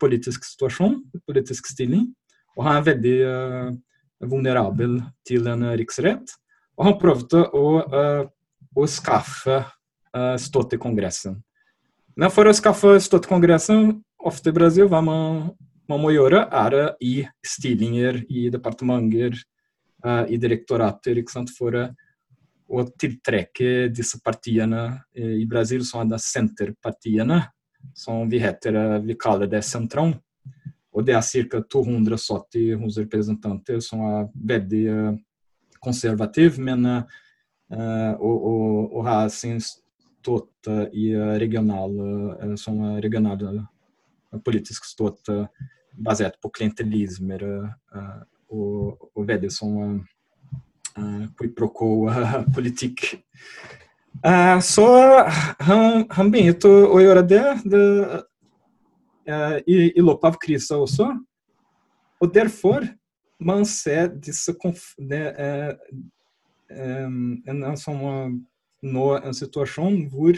politisk 0.00 0.46
situasjon, 0.48 0.96
politisk 1.28 1.68
stilling. 1.68 2.06
Og 2.56 2.64
han 2.66 2.78
er 2.78 2.86
veldig 2.86 3.16
vulnerabel 4.32 4.98
til 5.28 5.46
en 5.52 5.66
riksrett. 5.78 6.32
Og 6.78 6.88
han 6.88 6.98
prøvde 7.00 7.44
å, 7.52 7.66
uh, 7.92 8.24
å 8.72 8.88
skaffe 8.88 9.60
uh, 9.60 10.36
støtte 10.40 10.74
til 10.74 10.82
Kongressen. 10.82 11.36
Støtte 12.12 13.26
i 13.26 13.28
Kongressen, 13.30 14.02
i 14.20 14.52
Brasil, 14.52 14.88
hva 14.88 15.00
man, 15.00 15.50
man 15.88 16.00
må 16.00 16.10
gjøre, 16.12 16.44
er 16.52 16.96
i 17.00 17.24
stillinger 17.40 18.22
i 18.28 18.50
departementer, 18.52 19.32
uh, 20.04 20.26
i 20.28 20.36
direktorater, 20.36 21.22
for 21.56 21.72
å 22.68 22.84
tiltrekke 23.00 23.88
disse 23.88 24.20
partiene 24.20 25.04
i 25.16 25.46
Brasil, 25.46 25.84
som 25.84 26.04
er 26.04 26.20
senterpartiene, 26.20 27.40
som 27.94 28.28
vi, 28.28 28.38
heter, 28.38 29.00
vi 29.00 29.16
kaller 29.16 29.48
det 29.48 29.62
sentrum. 29.64 30.12
Og 30.92 31.06
det 31.06 31.16
er 31.16 31.48
ca. 31.48 31.62
270 31.64 32.76
representanter 32.98 33.80
som 33.80 34.04
er 34.04 34.28
veldig 34.36 34.86
uh, 34.88 35.12
konservative, 35.80 36.60
men 36.60 36.84
og, 37.72 38.34
og, 38.36 38.90
og, 38.92 39.06
har 39.06 39.30
sin 39.32 39.56
støtte 40.22 40.86
i 40.94 41.10
regionale, 41.42 42.08
uh, 42.40 42.54
som 42.60 42.80
regionale 43.02 43.66
politisk 44.46 44.86
støtte 44.88 45.42
basert 45.92 46.38
på 46.40 46.48
klientelisme 46.54 47.36
og, 48.48 49.02
og, 49.12 49.26
veldig 49.28 49.50
uh, 50.96 51.26
quid 51.36 51.52
pro 51.58 51.68
quo-politikk. 51.68 53.04
så 54.64 54.86
han, 55.66 56.04
han 56.14 56.30
begynte 56.32 56.70
å, 56.70 56.86
å 56.96 57.00
gjøre 57.02 57.26
det. 57.28 57.44
det 57.68 57.82
Eh, 59.24 59.58
i, 59.66 59.76
i 59.98 60.02
løpet 60.02 60.32
av 60.32 60.38
krisa 60.42 60.80
også. 60.82 61.06
Og 62.22 62.30
derfor 62.34 62.88
man 63.42 63.64
ser 63.66 64.10
disse 64.22 64.54
det, 64.98 65.22
eh, 65.38 65.70
en, 66.72 67.62
en, 67.62 67.78
sånn, 67.78 68.40
nå 68.82 69.20
en 69.20 69.34
situasjon 69.36 70.08
hvor 70.12 70.34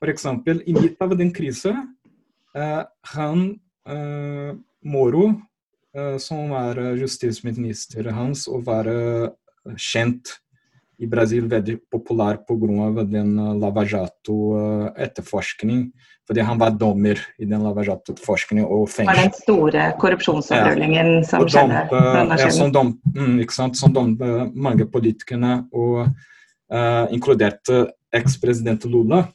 f.eks. 0.00 0.26
i 0.66 0.72
midt 0.76 1.02
av 1.04 1.16
den 1.18 1.32
krisa 1.36 1.74
eh, 2.56 2.82
han 3.12 3.60
eh, 3.88 4.54
Moro, 4.86 5.26
eh, 5.96 6.16
som 6.22 6.50
var 6.52 6.74
justisminister 6.96 8.04
hans 8.16 8.48
og 8.48 8.66
var 8.68 8.84
eh, 8.90 9.28
kjent 9.76 10.24
i 10.96 11.06
Brasil 11.10 11.44
veldig 11.50 11.76
populær 11.92 12.36
pga. 12.48 13.04
den 13.04 13.36
Lava 13.60 13.84
Jato-etterforskning 13.84 15.92
fordi 16.26 16.42
han 16.42 16.58
var 16.58 16.74
dommer 16.74 17.20
i 17.38 17.46
den 17.46 17.62
Lava 17.62 17.84
Jato-forskningen 17.86 18.64
og 18.64 18.88
fengsel. 18.90 19.06
Det 19.06 19.12
var 19.12 19.22
den 19.22 19.32
store 19.42 19.94
korrupsjonsavrullingen 20.00 21.08
ja. 21.20 21.26
som 21.28 21.46
skjedde? 21.46 21.86
Ja, 22.40 22.50
som 22.50 22.72
dom, 22.74 22.98
mm, 23.14 23.46
som 23.78 24.18
mange 24.54 24.86
politikerne, 24.90 25.68
og 25.70 26.08
uh, 26.72 27.06
inkludert 27.14 27.70
ekspresident 28.14 28.84
Lula. 28.90 29.26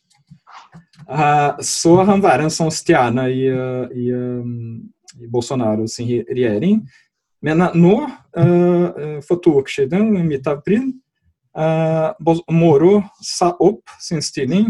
Uh, 1.07 1.59
så 1.65 1.95
han 2.07 2.21
var 2.23 2.43
en 2.43 2.53
sånn 2.53 2.71
stjerne 2.73 3.27
i, 3.31 3.45
i, 3.47 4.09
um, 4.15 4.81
i 5.19 5.29
Bolsonaro 5.31 5.87
sin 5.91 6.11
regjering. 6.29 6.81
Men 7.41 7.63
nå, 7.73 7.95
for 9.25 9.39
to 9.41 9.55
uker 9.63 9.73
siden, 9.73 10.11
i 10.13 10.21
midt 10.21 10.45
av 10.45 10.59
april, 10.59 10.91
Moro 12.53 12.99
sa 13.25 13.47
opp 13.57 13.89
sin 13.97 14.21
stilling 14.21 14.67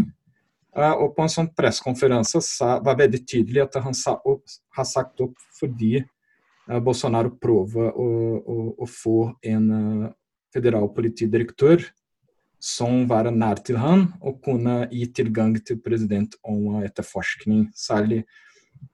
Uh, 0.72 0.94
og 1.04 1.10
på 1.12 1.20
en 1.20 1.28
sånn 1.28 1.50
pressekonferanse 1.52 2.40
var 2.80 2.96
veldig 2.96 3.18
tydelig 3.28 3.60
at 3.66 3.74
han 3.84 3.96
opp, 4.24 4.44
har 4.72 4.86
sagt 4.88 5.20
opp 5.20 5.34
fordi 5.58 5.98
uh, 6.00 6.78
Bolsonaro 6.80 7.34
prøver 7.36 7.90
å, 7.92 8.06
å, 8.40 8.56
å, 8.80 8.88
få 8.88 9.18
en 9.44 9.66
uh, 9.68 10.06
federal 10.54 10.88
politidirektør 10.96 11.84
som 12.62 13.02
var 13.10 13.26
nær 13.34 13.58
til 13.66 13.80
han 13.82 14.06
og 14.22 14.38
kunne 14.44 14.84
gi 14.92 15.08
tilgang 15.10 15.56
til 15.66 15.80
president 15.82 16.36
om 16.46 16.78
etterforskning. 16.86 17.66
Særlig 17.74 18.22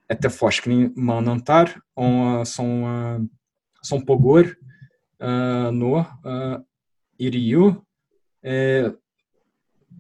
etterforskning 0.09 0.95
man 0.97 1.29
antar 1.29 1.75
om, 1.97 2.47
som, 2.49 3.29
som 3.85 4.05
pågår 4.09 4.55
nå 5.75 5.93
i 7.19 7.31
Rio. 7.35 7.73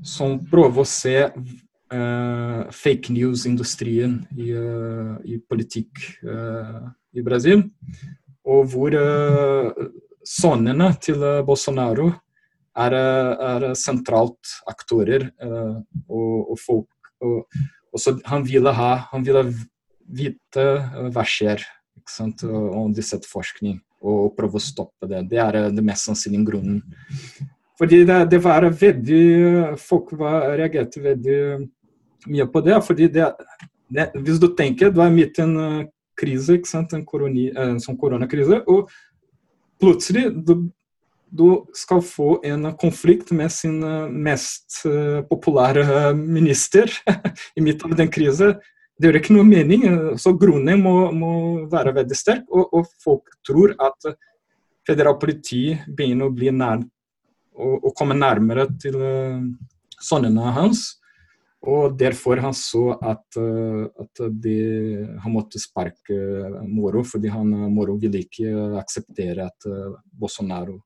som 0.04 0.38
prøver 0.46 0.80
å 0.80 0.86
se 0.86 1.16
uh, 1.26 2.60
fake 2.70 3.12
news-industrien 3.12 4.20
i, 4.38 4.52
uh, 4.54 5.16
i, 5.26 5.40
politikk 5.42 5.90
uh, 6.22 6.86
i 7.12 7.24
Brasil. 7.26 7.64
Og 8.48 8.70
hvor 8.72 8.94
sønnene 10.24 10.86
til 11.02 11.20
Bolsonaro 11.44 12.12
er, 12.78 12.94
er 12.94 13.66
sentralt 13.78 14.54
aktører 14.70 15.28
og, 15.42 16.52
og, 16.52 16.54
folk. 16.62 17.12
Og, 17.24 17.60
og 17.92 18.22
han 18.30 18.46
ville 18.46 18.72
ha 18.76 18.92
han 19.10 19.26
ville 19.26 19.44
vite 20.08 20.64
hva 21.12 21.24
skjer 21.26 21.64
om 22.38 22.94
disse 22.96 23.18
etterforskning 23.18 23.80
og 23.98 24.34
prøve 24.36 24.60
å 24.60 24.62
stoppe 24.62 25.08
det. 25.10 25.24
Det 25.30 25.40
er 25.42 25.58
det 25.74 25.84
mest 25.84 26.08
sannsynlige 26.08 26.46
grunnen. 26.52 26.82
Fordi 27.78 28.02
det, 28.06 28.18
det 28.32 28.40
var 28.42 28.66
veldig 28.66 29.76
Folk 29.78 30.12
var, 30.18 30.54
reagerte 30.58 31.02
veldig 31.02 31.40
mye 32.30 32.46
på 32.50 32.62
det. 32.66 32.78
fordi 32.86 33.08
det, 33.14 33.28
det, 33.90 34.10
Hvis 34.14 34.40
du 34.42 34.48
tenker 34.58 34.90
du 34.90 35.02
er 35.02 35.14
midt 35.14 35.38
i 35.38 35.44
en 35.44 35.56
krise, 36.18 36.58
ikke 36.58 36.70
sant? 36.70 36.94
en, 36.94 37.04
koroni, 37.06 37.48
en 37.54 37.78
sånn 37.82 37.98
koronakrise, 37.98 38.62
og 38.66 38.90
plutselig 39.78 40.28
du, 40.34 40.68
du, 41.30 41.64
skal 41.76 42.02
få 42.04 42.38
en 42.46 42.70
konflikt 42.80 43.30
med 43.36 43.52
sin 43.52 43.78
uh, 43.84 44.08
mest 44.08 44.82
populære 45.28 46.12
minister 46.16 46.90
i 47.56 47.64
midten 47.64 47.92
av 47.92 47.98
den 48.00 48.12
krisen. 48.12 48.58
Det 48.98 49.08
gjør 49.08 49.20
ikke 49.20 49.36
noe 49.36 49.46
mening. 49.46 49.84
så 50.18 50.32
Grunnen 50.34 50.82
må, 50.82 50.94
må 51.14 51.32
være 51.70 51.94
veldig 52.00 52.16
sterk, 52.18 52.46
og, 52.50 52.72
og 52.74 52.88
folk 53.04 53.36
tror 53.46 53.76
at 53.78 54.08
federal 54.88 55.14
politi 55.20 55.76
begynner 55.86 56.26
å 56.26 56.34
bli 56.34 56.50
nær, 56.50 56.82
og, 57.54 57.76
og 57.76 57.92
komme 57.94 58.16
nærmere 58.18 58.66
til 58.82 58.98
sønnene 60.02 60.50
hans. 60.56 60.96
Og 61.68 61.94
derfor 61.98 62.42
han 62.42 62.54
så 62.54 62.92
at, 62.98 63.38
at 63.38 64.24
de, 64.42 64.58
han 65.22 65.34
måtte 65.34 65.62
sparke 65.62 66.18
Moro, 66.66 67.02
fordi 67.06 67.30
han, 67.34 67.50
Moro 67.74 67.96
ville 67.98 68.22
ikke 68.22 68.50
akseptere 68.78 69.46
at 69.46 69.66
Bolsonaro 70.10 70.78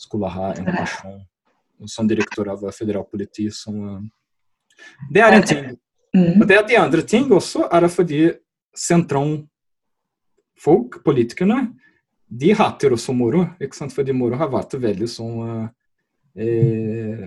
skulle 0.00 0.30
ha 0.32 0.52
en 0.54 0.66
person 0.72 1.20
som 1.88 2.08
direktør 2.08 2.52
av 2.54 2.64
federalpoliti. 2.76 3.50
Som, 3.54 4.10
det 5.12 5.22
er 5.24 5.32
en 5.36 5.46
ting. 5.46 5.64
Og 6.16 6.46
det 6.48 6.56
er 6.56 6.66
de 6.66 6.76
andre 6.80 7.02
ting 7.06 7.30
også 7.32 7.68
er 7.70 7.86
fordi 7.92 8.22
sentrumfolk, 8.76 9.44
politikerne, 11.06 11.68
de 12.30 12.52
hater 12.54 12.94
også 12.94 13.12
Moro. 13.14 13.44
ikke 13.60 13.76
sant? 13.76 13.94
Fordi 13.94 14.12
Moro 14.14 14.36
har 14.38 14.50
vært 14.52 14.74
veldig 14.78 15.08
sånn 15.10 15.70
eh, 16.38 17.24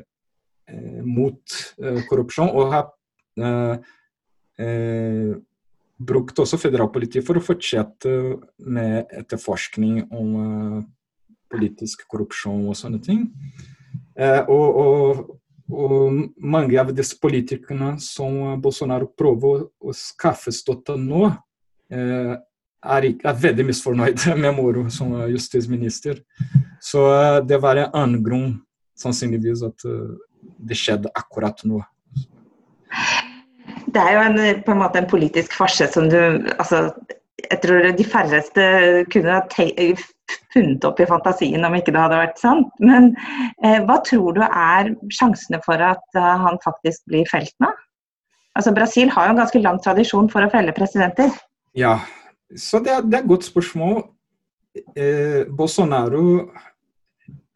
eh, 0.71 1.01
mot 1.03 1.43
eh, 1.83 1.99
korrupsjon. 2.07 2.51
Og 2.55 2.71
har 2.71 2.85
brukt 6.03 6.39
også 6.39 6.57
federalpolitiet 6.61 7.25
for 7.25 7.39
å 7.39 7.43
fortsette 7.43 8.09
med 8.61 9.09
etterforskning 9.17 10.03
om 10.13 10.27
politisk 11.53 12.03
korrupsjon 12.09 12.67
og 12.71 12.77
sånne 12.77 12.99
ting. 13.03 13.27
Og, 14.19 14.79
og, 14.83 15.21
og, 15.73 16.19
mange 16.37 16.77
av 16.81 16.91
disse 16.93 17.17
politikerne 17.21 17.95
som 18.01 18.59
Bolsonaro 18.61 19.07
prøver 19.17 19.63
å 19.81 19.95
skaffe 19.97 20.53
støtte 20.53 20.97
nå, 20.99 21.31
er, 21.93 23.07
er 23.07 23.41
veldig 23.47 23.65
misfornøyd 23.69 24.27
med 24.43 24.53
Moro 24.57 24.85
som 24.93 25.15
justisminister. 25.31 26.21
Så 26.83 27.07
det 27.47 27.61
var 27.63 27.79
en 27.79 27.97
annen 28.03 28.25
grunn, 28.25 28.53
sannsynligvis, 28.99 29.65
at 29.65 29.87
det 30.61 30.77
skjedde 30.77 31.11
akkurat 31.17 31.63
nå. 31.67 31.81
Det 33.93 34.01
er 34.01 34.15
jo 34.15 34.21
en, 34.25 34.39
på 34.65 34.73
en 34.73 34.81
måte 34.81 35.01
en 35.01 35.09
politisk 35.09 35.53
farse 35.57 35.87
som 35.93 36.09
du 36.09 36.17
altså, 36.57 36.87
Jeg 37.51 37.59
tror 37.63 37.87
de 37.97 38.05
færreste 38.07 38.63
kunne 39.11 39.35
ha 39.35 39.41
funnet 40.53 40.85
opp 40.87 40.99
i 41.01 41.07
fantasien 41.09 41.65
om 41.65 41.75
ikke 41.77 41.93
det 41.93 42.01
hadde 42.01 42.19
vært 42.21 42.41
sant. 42.41 42.69
Men 42.79 43.11
eh, 43.63 43.79
hva 43.85 43.99
tror 44.05 44.37
du 44.37 44.41
er 44.45 44.93
sjansene 45.13 45.59
for 45.65 45.81
at 45.83 46.03
uh, 46.17 46.35
han 46.45 46.59
faktisk 46.63 47.03
blir 47.11 47.27
felt 47.29 47.53
nå? 47.63 47.71
Altså 48.53 48.73
Brasil 48.75 49.09
har 49.09 49.27
jo 49.27 49.33
en 49.33 49.41
ganske 49.41 49.61
lang 49.63 49.79
tradisjon 49.81 50.29
for 50.29 50.45
å 50.45 50.51
felle 50.53 50.75
presidenter. 50.77 51.33
Ja, 51.77 51.97
så 52.55 52.79
det 52.85 52.91
er, 52.93 53.01
det 53.01 53.17
er 53.17 53.23
et 53.23 53.31
godt 53.31 53.47
spørsmål. 53.47 54.03
Eh, 54.97 55.45
Bolsonaro 55.53 56.49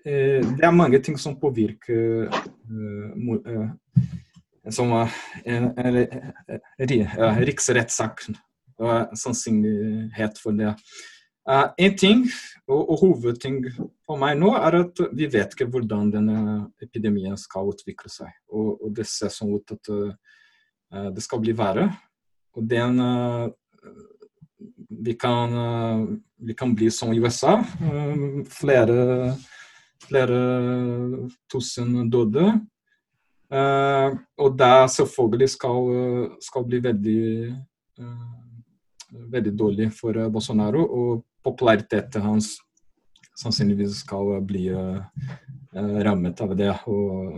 eh, 0.05 0.41
Det 0.41 0.65
er 0.65 0.73
mange 0.73 0.99
ting 1.01 1.17
som 1.17 1.37
påvirker 1.39 2.29
som 4.69 4.91
var 4.93 5.09
og 8.81 9.17
sannsynlighet 9.17 10.39
for 10.41 10.57
det. 10.57 10.73
Uh, 11.47 11.69
en 11.79 11.93
ting, 11.95 12.25
og, 12.67 12.81
og, 12.81 12.95
hovedting 13.01 13.61
for 14.05 14.19
meg 14.19 14.35
nå, 14.39 14.51
er 14.59 14.81
at 14.81 14.99
vi 15.15 15.29
vet 15.31 15.53
ikke 15.55 15.69
hvordan 15.71 16.09
denne 16.11 16.39
epidemien 16.83 17.37
skal 17.39 17.71
utvikle 17.71 18.11
seg. 18.11 18.33
Og, 18.51 18.73
og 18.83 18.91
det 18.97 19.07
ser 19.07 19.31
sånn 19.31 19.53
ut 19.55 19.75
at 19.77 19.91
uh, 19.93 21.07
det 21.15 21.23
skal 21.23 21.41
bli 21.43 21.55
verre. 21.55 21.87
Og 22.57 22.67
den 22.67 22.99
uh, 22.99 23.47
vi, 24.87 25.13
kan, 25.19 25.53
vi 26.41 26.55
kan 26.57 26.71
bli 26.75 26.87
som 26.91 27.11
i 27.13 27.19
USA. 27.21 27.59
flere, 28.49 29.35
flere 30.07 30.39
tusen 31.51 32.09
døde. 32.11 32.47
Uh, 33.47 34.17
og 34.43 34.57
det 34.59 34.89
selvfølgelig 34.91 35.49
skal, 35.49 35.85
skal 36.43 36.65
bli 36.67 36.81
veldig, 36.83 37.21
uh, 37.99 38.46
veldig 39.11 39.53
dårlig 39.57 39.89
for 39.95 40.17
uh, 40.17 40.29
Bolsonaro. 40.31 40.83
Og 40.83 41.23
populariteten 41.45 42.25
hans 42.25 42.57
sannsynligvis 43.37 44.01
skal 44.01 44.39
bli 44.43 44.65
rammet 46.03 46.39
av 46.41 46.55
det. 46.57 46.71
Og, 46.89 47.37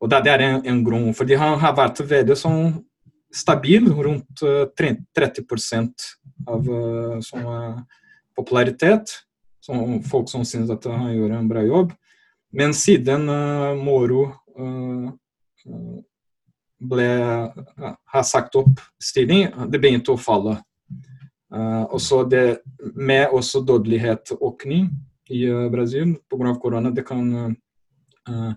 og 0.00 0.10
det, 0.12 0.20
er 0.30 0.44
en, 0.44 0.60
en, 0.70 0.82
grunn, 0.86 1.10
fordi 1.18 1.34
han 1.40 1.58
har 1.60 1.74
vært 1.76 2.00
veldig 2.06 2.36
sånn 2.38 2.76
stabil, 3.34 3.90
rundt 3.90 4.44
30% 4.78 6.06
av 6.46 6.70
sånn 7.26 7.48
popularitet. 8.38 9.18
Som 9.66 9.98
folk 10.06 10.30
som 10.30 10.46
syns 10.46 10.70
at 10.70 10.86
han 10.86 11.10
gjør 11.10 11.34
en 11.34 11.50
bra 11.50 11.66
jobb. 11.66 11.90
Men 12.54 12.72
siden 12.78 13.26
Moro 13.82 14.28
ble, 16.78 17.08
har 18.12 18.24
sagt 18.26 18.56
opp 18.58 18.80
stilling, 19.02 19.48
det 19.70 19.80
begynte 19.80 20.14
å 20.14 20.20
falle. 20.20 20.58
Uh, 21.54 21.86
også 21.94 22.24
det, 22.26 22.58
med 22.98 23.30
også 23.30 23.60
dødelighet 23.62 24.32
økning 24.42 24.88
i 25.30 25.44
uh, 25.46 25.68
Brasil 25.70 26.16
pga. 26.30 26.54
korona. 26.58 26.90
Det 26.90 27.06
kan, 27.06 27.22
uh, 28.28 28.52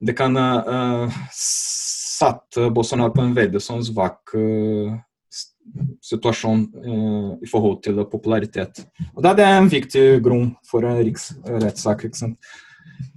det 0.00 0.16
kan 0.16 0.36
uh, 0.36 1.08
sette 1.32 2.68
Bolsonaro 2.70 3.14
på 3.14 3.24
en 3.24 3.34
veldig 3.36 3.60
sånn 3.60 3.84
svak 3.84 4.34
situasjon 6.04 6.60
i 7.42 7.48
forhold 7.48 7.78
til 7.82 7.96
popularitet. 8.06 8.82
Og 9.16 9.22
Det 9.24 9.32
er 9.42 9.56
en 9.56 9.70
viktig 9.72 10.02
grunn 10.22 10.50
for 10.68 10.84
en 10.84 11.00
riksrettssak. 11.00 12.04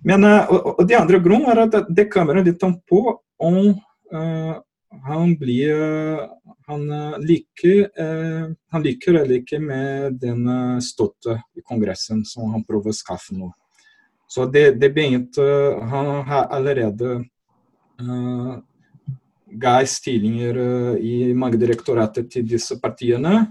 Men 0.08 0.24
og, 0.26 0.80
de 0.88 0.96
andre 0.96 1.20
grunnen 1.20 1.52
er 1.52 1.66
at 1.68 1.92
det 1.92 2.08
kommer 2.10 2.40
litt 2.42 2.64
an 2.64 2.80
på 2.88 3.04
om 3.38 3.76
han 5.06 5.36
blir 5.40 5.76
han 6.68 6.84
liker, 7.24 7.86
han 8.72 8.84
liker 8.84 9.20
eller 9.22 9.38
ikke 9.38 9.60
med 9.64 10.18
den 10.20 10.50
støtte 10.84 11.38
i 11.56 11.64
Kongressen 11.64 12.26
som 12.28 12.52
han 12.52 12.66
prøver 12.68 12.92
å 12.92 12.98
skaffe 12.98 13.38
nå. 13.38 13.52
Så 14.28 14.50
det, 14.52 14.74
det 14.82 14.90
begynte 14.92 15.44
Han 15.88 16.10
har 16.28 16.50
allerede 16.52 17.14
uh, 18.02 18.58
ga 19.48 19.78
stillinger 19.88 20.60
i 21.00 21.32
mange 21.32 21.56
direktorater 21.62 22.28
til 22.28 22.44
disse 22.50 22.76
partiene. 22.84 23.46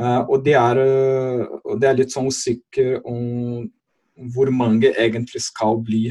Uh, 0.00 0.22
og, 0.30 0.40
det 0.44 0.54
er, 0.56 0.78
uh, 0.80 1.74
det 1.76 1.88
er 1.88 1.98
litt 1.98 2.14
sånn 2.14 2.30
usikker 2.30 3.02
om 3.04 3.66
hvor 4.32 4.48
mange 4.52 4.94
egentlig 4.94 5.42
skal 5.44 5.76
bli 5.84 6.06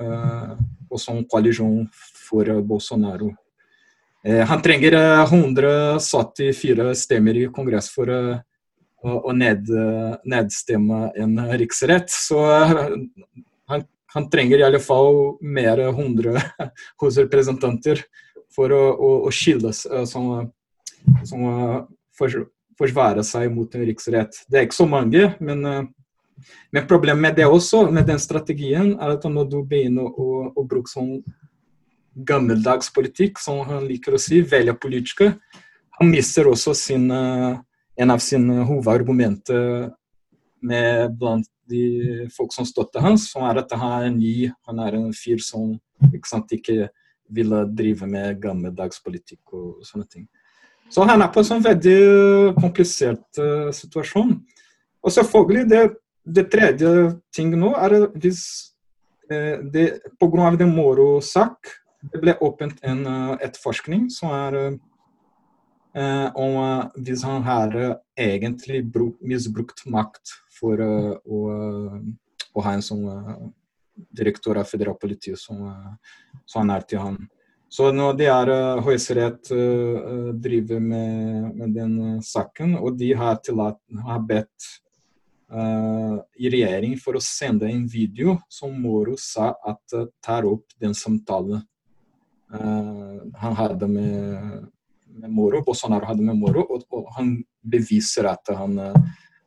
uh, 0.00 0.54
sånn 0.94 1.24
koalisjon 1.28 1.88
for 1.92 2.48
Bolsonaro. 2.64 3.32
Uh, 4.28 4.42
han 4.48 4.62
trenger 4.64 4.96
174 5.24 6.94
stemmer 6.94 7.36
i 7.36 7.46
Kongress 7.52 7.90
for 7.92 8.08
uh, 8.10 8.38
å 9.04 9.32
ned, 9.36 9.68
nedstemme 10.24 11.10
en 11.20 11.36
riksrett. 11.60 12.08
Så 12.08 12.40
han, 12.40 13.82
han, 14.14 14.28
trenger 14.32 14.62
i 14.62 14.64
alle 14.64 14.80
fall 14.80 15.36
mer 15.44 15.82
100 15.90 16.40
hos 17.02 17.18
representanter 17.20 18.00
for 18.54 18.72
å, 18.72 18.84
å, 18.94 19.10
å 19.28 19.34
skille 19.34 19.74
som, 19.76 20.48
som 21.28 21.44
for, 22.16 22.46
forsvare 22.80 23.26
seg 23.28 23.52
mot 23.52 23.76
en 23.76 23.84
riksrett. 23.90 24.40
Det 24.48 24.62
er 24.62 24.64
ikke 24.70 24.80
så 24.80 24.88
mange, 24.88 25.34
men 25.44 25.92
men 26.70 26.86
problemet 26.86 27.22
med 27.22 27.36
det 27.36 27.46
også, 27.46 27.84
med 27.90 28.06
den 28.06 28.18
strategien, 28.18 28.94
er 28.98 29.14
at 29.14 29.24
når 29.30 29.50
du 29.50 29.58
begynner 29.62 30.08
å, 30.08 30.50
å 30.54 30.64
bruke 30.66 30.90
sånn 30.90 31.20
gammeldags 32.14 32.90
politikk, 32.94 33.40
som 33.42 33.62
han 33.68 33.86
liker 33.88 34.14
å 34.14 34.20
si, 34.20 34.42
velger 34.46 34.76
politikere, 34.80 35.38
han 35.98 36.10
mister 36.10 36.48
også 36.50 36.74
sin, 36.74 37.06
en 37.10 38.10
av 38.10 38.22
sine 38.22 38.64
hovedargumenter 38.66 39.92
med 40.64 41.14
blant 41.20 41.46
de 41.70 42.26
folk 42.34 42.52
som 42.54 42.66
støtter 42.66 43.04
hans, 43.04 43.28
som 43.30 43.44
er 43.46 43.60
at 43.62 43.70
han 43.78 44.08
er 44.08 44.14
ny, 44.14 44.34
han 44.66 44.80
er 44.82 44.98
en 44.98 45.12
fyr 45.14 45.38
som 45.42 45.76
ikke, 46.10 46.28
sant, 46.28 46.50
ikke 46.56 46.88
ville 47.34 47.60
drive 47.70 48.08
med 48.10 48.40
gammeldags 48.42 48.98
politikk 49.04 49.54
og 49.54 49.86
sånne 49.86 50.08
ting. 50.10 50.26
Så 50.90 51.06
han 51.06 51.22
er 51.22 51.30
på 51.32 51.40
en 51.40 51.46
sånn 51.46 51.64
veldig 51.64 52.56
komplisert 52.58 53.38
uh, 53.40 53.70
situasjon. 53.74 54.34
Og 55.04 55.14
selvfølgelig, 55.14 55.68
det 55.70 55.84
det 56.24 56.48
tredje 56.52 56.90
ting 57.34 57.52
nå 57.58 57.74
er 57.76 57.96
hvis 58.16 58.42
eh, 59.30 59.60
det 59.60 59.86
pga. 60.20 60.54
den 60.56 60.74
Moro-sak 60.74 61.72
det 62.12 62.20
ble 62.22 62.34
åpent 62.44 62.80
en 62.86 63.04
uh, 63.06 63.36
etterforskning 63.40 64.08
som 64.12 64.32
er 64.34 64.58
uh, 64.60 66.28
om 66.34 66.56
uh, 66.58 66.86
hvis 66.96 67.24
han 67.26 67.44
har 67.46 67.76
egentlig 68.18 68.82
bruk, 68.92 69.20
misbrukt 69.22 69.84
makt 69.90 70.36
for 70.54 70.80
å, 70.80 70.94
å, 71.24 72.62
ha 72.62 72.72
en 72.74 72.84
sånn 72.84 73.06
direktør 74.14 74.60
av 74.60 74.68
federalpolitiet 74.70 75.38
som, 75.38 75.64
som 76.46 76.62
han 76.62 76.70
er 76.76 76.84
til 76.86 77.02
han. 77.02 77.16
Så 77.66 77.88
nå 77.90 78.12
det 78.14 78.28
er 78.30 78.52
Høyesterett 78.86 79.50
driver 80.38 80.78
med, 80.78 81.48
med, 81.58 81.74
den 81.74 82.22
saken, 82.22 82.76
og 82.78 82.94
de 83.00 83.10
har, 83.18 83.40
tillatt, 83.42 83.80
har 84.06 84.22
bedt 84.30 84.68
uh, 85.54 86.18
i 86.38 86.50
regjering 86.52 86.96
for 87.00 87.18
å 87.18 87.22
sende 87.22 87.68
en 87.70 87.84
video 87.90 88.38
som 88.52 88.74
Moro 88.80 89.16
sa 89.20 89.52
at 89.66 89.96
uh, 89.96 90.08
tar 90.24 90.46
opp 90.48 90.74
den 90.80 90.94
samtalen 90.96 91.62
han 93.40 93.54
hadde 93.58 93.86
med, 93.90 94.14
med 95.20 95.30
Moro, 95.30 95.62
Bolsonaro 95.66 96.04
hadde 96.10 96.26
med 96.26 96.36
Moro, 96.38 96.62
og, 96.76 96.82
og 96.94 97.04
han 97.16 97.28
beviser 97.62 98.24
at 98.30 98.44
han, 98.54 98.72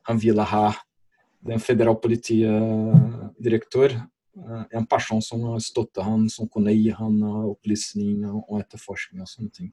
han 0.07 0.17
ville 0.21 0.43
ha 0.51 0.67
den 1.47 1.59
federalpolitidirektør, 1.63 3.89
en 4.77 4.85
person 4.85 5.21
som 5.23 5.59
støttet 5.63 6.03
han, 6.05 6.29
som 6.29 6.47
kunne 6.51 6.73
gi 6.75 6.91
han 6.93 7.23
opplysninger 7.23 8.33
og 8.37 8.59
etterforskning 8.61 9.21
og 9.23 9.29
sånne 9.31 9.51
ting. 9.55 9.69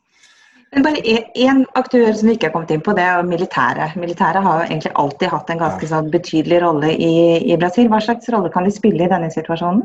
Men 0.74 0.82
bare 0.82 1.18
én 1.38 1.60
aktør 1.78 2.08
som 2.18 2.28
vi 2.28 2.34
ikke 2.34 2.48
har 2.48 2.54
kommet 2.56 2.72
inn 2.74 2.82
på, 2.82 2.94
det 2.98 3.04
er 3.06 3.26
militæret. 3.28 3.94
Militæret 4.00 4.42
har 4.42 4.58
jo 4.58 4.66
egentlig 4.66 4.90
alltid 4.98 5.30
hatt 5.30 5.52
en 5.52 5.60
ganske 5.60 5.90
sånn 5.90 6.08
betydelig 6.10 6.58
rolle 6.64 6.90
i, 6.94 7.12
i, 7.52 7.58
Brasil. 7.60 7.86
Hva 7.92 8.00
slags 8.02 8.30
rolle 8.34 8.50
kan 8.54 8.66
de 8.66 8.72
spille 8.74 9.04
i 9.04 9.10
denne 9.10 9.30
situasjonen? 9.30 9.84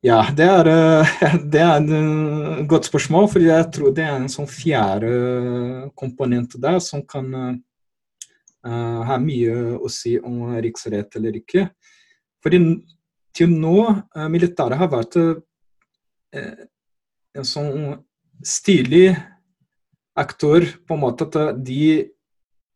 Ja, 0.00 0.20
det 0.32 0.46
er, 0.48 0.70
eh, 0.70 1.16
det 1.52 1.60
er 1.60 1.74
et 1.80 1.90
eh, 1.96 2.62
godt 2.68 2.88
spørsmål. 2.88 3.28
for 3.32 3.44
jeg 3.44 3.66
tror 3.74 3.92
det 3.96 4.06
er 4.06 4.16
en 4.16 4.30
sånn 4.32 4.48
fjerde 4.48 5.90
komponent 5.94 6.56
der 6.60 6.78
som 6.80 7.02
kan 7.04 7.28
uh, 7.34 9.00
ha 9.08 9.18
mye 9.20 9.76
å 9.76 9.88
si 9.92 10.16
om 10.18 10.54
riksrett 10.56 11.16
eller 11.20 11.36
ikke. 11.42 11.68
Fordi 12.40 12.62
til 13.36 13.52
nå 13.52 13.76
uh, 13.90 14.28
militæret 14.32 14.80
har 14.80 14.88
vært 14.88 15.20
uh, 15.20 15.36
en 17.36 17.46
sånn 17.46 18.00
stilig 18.40 19.12
aktør 20.18 20.66
på 20.86 20.96
en 20.96 21.02
måte 21.02 21.26
at 21.28 21.60
de, 21.64 22.08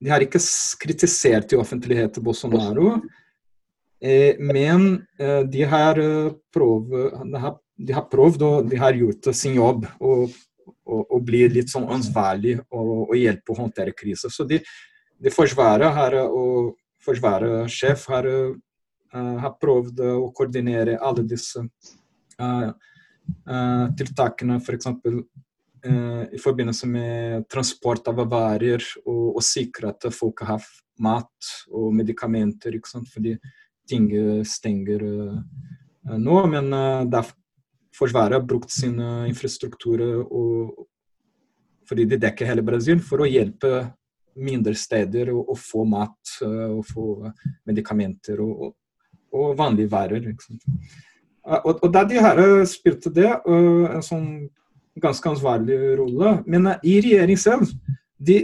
de 0.00 0.12
har 0.12 0.24
ikke 0.24 0.40
kritisert 0.82 1.54
i 1.54 1.58
offentlighet 1.58 2.20
Bolsonaro, 2.24 2.96
eh, 2.98 3.22
men 4.00 4.88
eh, 5.18 5.42
de 5.48 5.62
har 5.70 6.00
prøvd 6.52 6.90
de 7.76 7.94
har 7.94 8.06
prøvd 8.10 8.42
og 8.46 8.68
de 8.70 8.78
har 8.78 8.96
gjort 8.96 9.30
sin 9.34 9.56
jobb 9.58 9.86
og, 9.98 10.34
og, 10.86 11.00
og 11.02 11.22
blir 11.26 11.52
litt 11.52 11.72
sånn 11.72 11.88
ansvarlig 11.90 12.58
og, 12.70 13.08
og 13.08 13.16
hjelpe 13.18 13.54
å 13.54 13.60
håndtere 13.64 13.96
kriser. 13.96 14.32
Så 14.32 14.46
de, 14.48 14.60
de 15.18 15.32
forsvaret 15.34 15.94
har, 15.96 16.16
og 16.24 16.74
forsvarssjef 17.04 18.06
har, 18.12 18.28
uh, 19.14 19.36
har 19.42 19.56
prøvd 19.60 20.04
å 20.06 20.28
koordinere 20.36 21.00
alle 21.02 21.26
disse 21.28 21.64
uh, 21.64 22.70
uh, 22.70 23.86
tiltakene, 23.98 24.60
f.eks. 24.62 24.92
Uh, 25.84 26.22
i 26.32 26.38
forbindelse 26.40 26.88
med 26.88 27.44
transport 27.52 28.06
av 28.08 28.22
varer 28.30 28.80
og, 29.02 29.34
og 29.34 29.42
sikre 29.44 29.90
at 29.90 30.06
folk 30.14 30.46
har 30.46 30.62
mat 31.04 31.50
og 31.74 31.90
medikamenter. 31.92 32.78
ikke 32.78 32.88
sant? 32.88 33.10
Fordi 33.12 33.34
ting 33.88 34.08
stenger 34.46 35.04
uh, 35.04 36.14
nå. 36.18 36.38
Men 36.52 36.72
uh, 36.72 37.24
Forsvaret 37.94 38.34
har 38.34 38.42
brukt 38.42 38.72
sin 38.74 38.96
infrastruktur 39.28 40.00
og, 40.24 40.86
fordi 41.86 42.08
de 42.10 42.18
dekker 42.18 42.48
hele 42.48 42.64
Brasil, 42.66 42.98
for 42.98 43.22
å 43.22 43.28
hjelpe 43.28 43.84
mindre 44.34 44.74
steder 44.74 45.30
å, 45.30 45.54
få 45.54 45.84
mat 45.86 46.32
og 46.42 46.80
få 46.88 47.04
medikamenter 47.70 48.42
og, 48.42 48.72
og 49.30 49.54
vanlige 49.60 49.92
varer. 49.92 50.26
Og, 51.44 51.70
og, 51.70 51.86
da 51.94 52.02
de 52.10 52.18
her 52.18 52.42
spilte 52.66 53.14
det, 53.14 53.30
en 53.46 54.02
sånn 54.02 54.26
ganske 55.00 55.28
ansvarlig 55.28 55.78
rolle. 55.98 56.36
Men 56.46 56.66
eh, 56.66 56.78
i 56.82 57.00
regjering 57.02 57.38
selv, 57.38 57.72
de, 58.18 58.38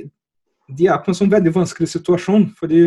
de, 0.69 0.89
er 0.89 0.99
på 1.03 1.13
en 1.13 1.19
sånn 1.19 1.33
veldig 1.33 1.53
vanskelig 1.55 1.91
situasjon. 1.95 2.51
Fordi 2.59 2.83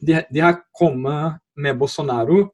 de, 0.00 0.20
de 0.30 0.42
har 0.42 0.60
kommet 0.76 1.40
med 1.60 1.78
Bolsonaro 1.80 2.46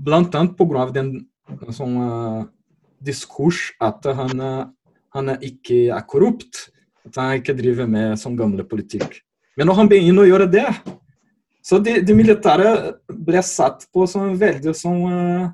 blant 0.00 0.34
annet 0.34 0.56
pga. 0.56 0.86
den 0.94 1.10
sånn, 1.74 1.96
uh, 1.98 2.44
diskurs 3.02 3.70
at 3.82 4.06
han, 4.06 4.40
uh, 4.40 4.68
han 5.16 5.34
ikke 5.36 5.88
er 5.90 6.06
korrupt. 6.08 6.68
At 7.06 7.16
han 7.16 7.40
ikke 7.40 7.56
driver 7.56 7.88
med 7.88 8.18
sånn 8.20 8.36
gamle 8.38 8.64
politikk. 8.68 9.22
Men 9.56 9.70
når 9.70 9.78
han 9.80 9.88
begynner 9.90 10.24
å 10.24 10.30
gjøre 10.30 10.50
det, 10.52 10.66
så 11.64 11.80
de, 11.82 11.98
de 12.04 12.16
militære 12.16 12.70
ble 13.08 13.40
satt 13.44 13.86
på 13.92 14.06
sånn 14.08 14.36
veldig 14.40 14.74
sånn 14.76 15.00
uh, 15.08 15.48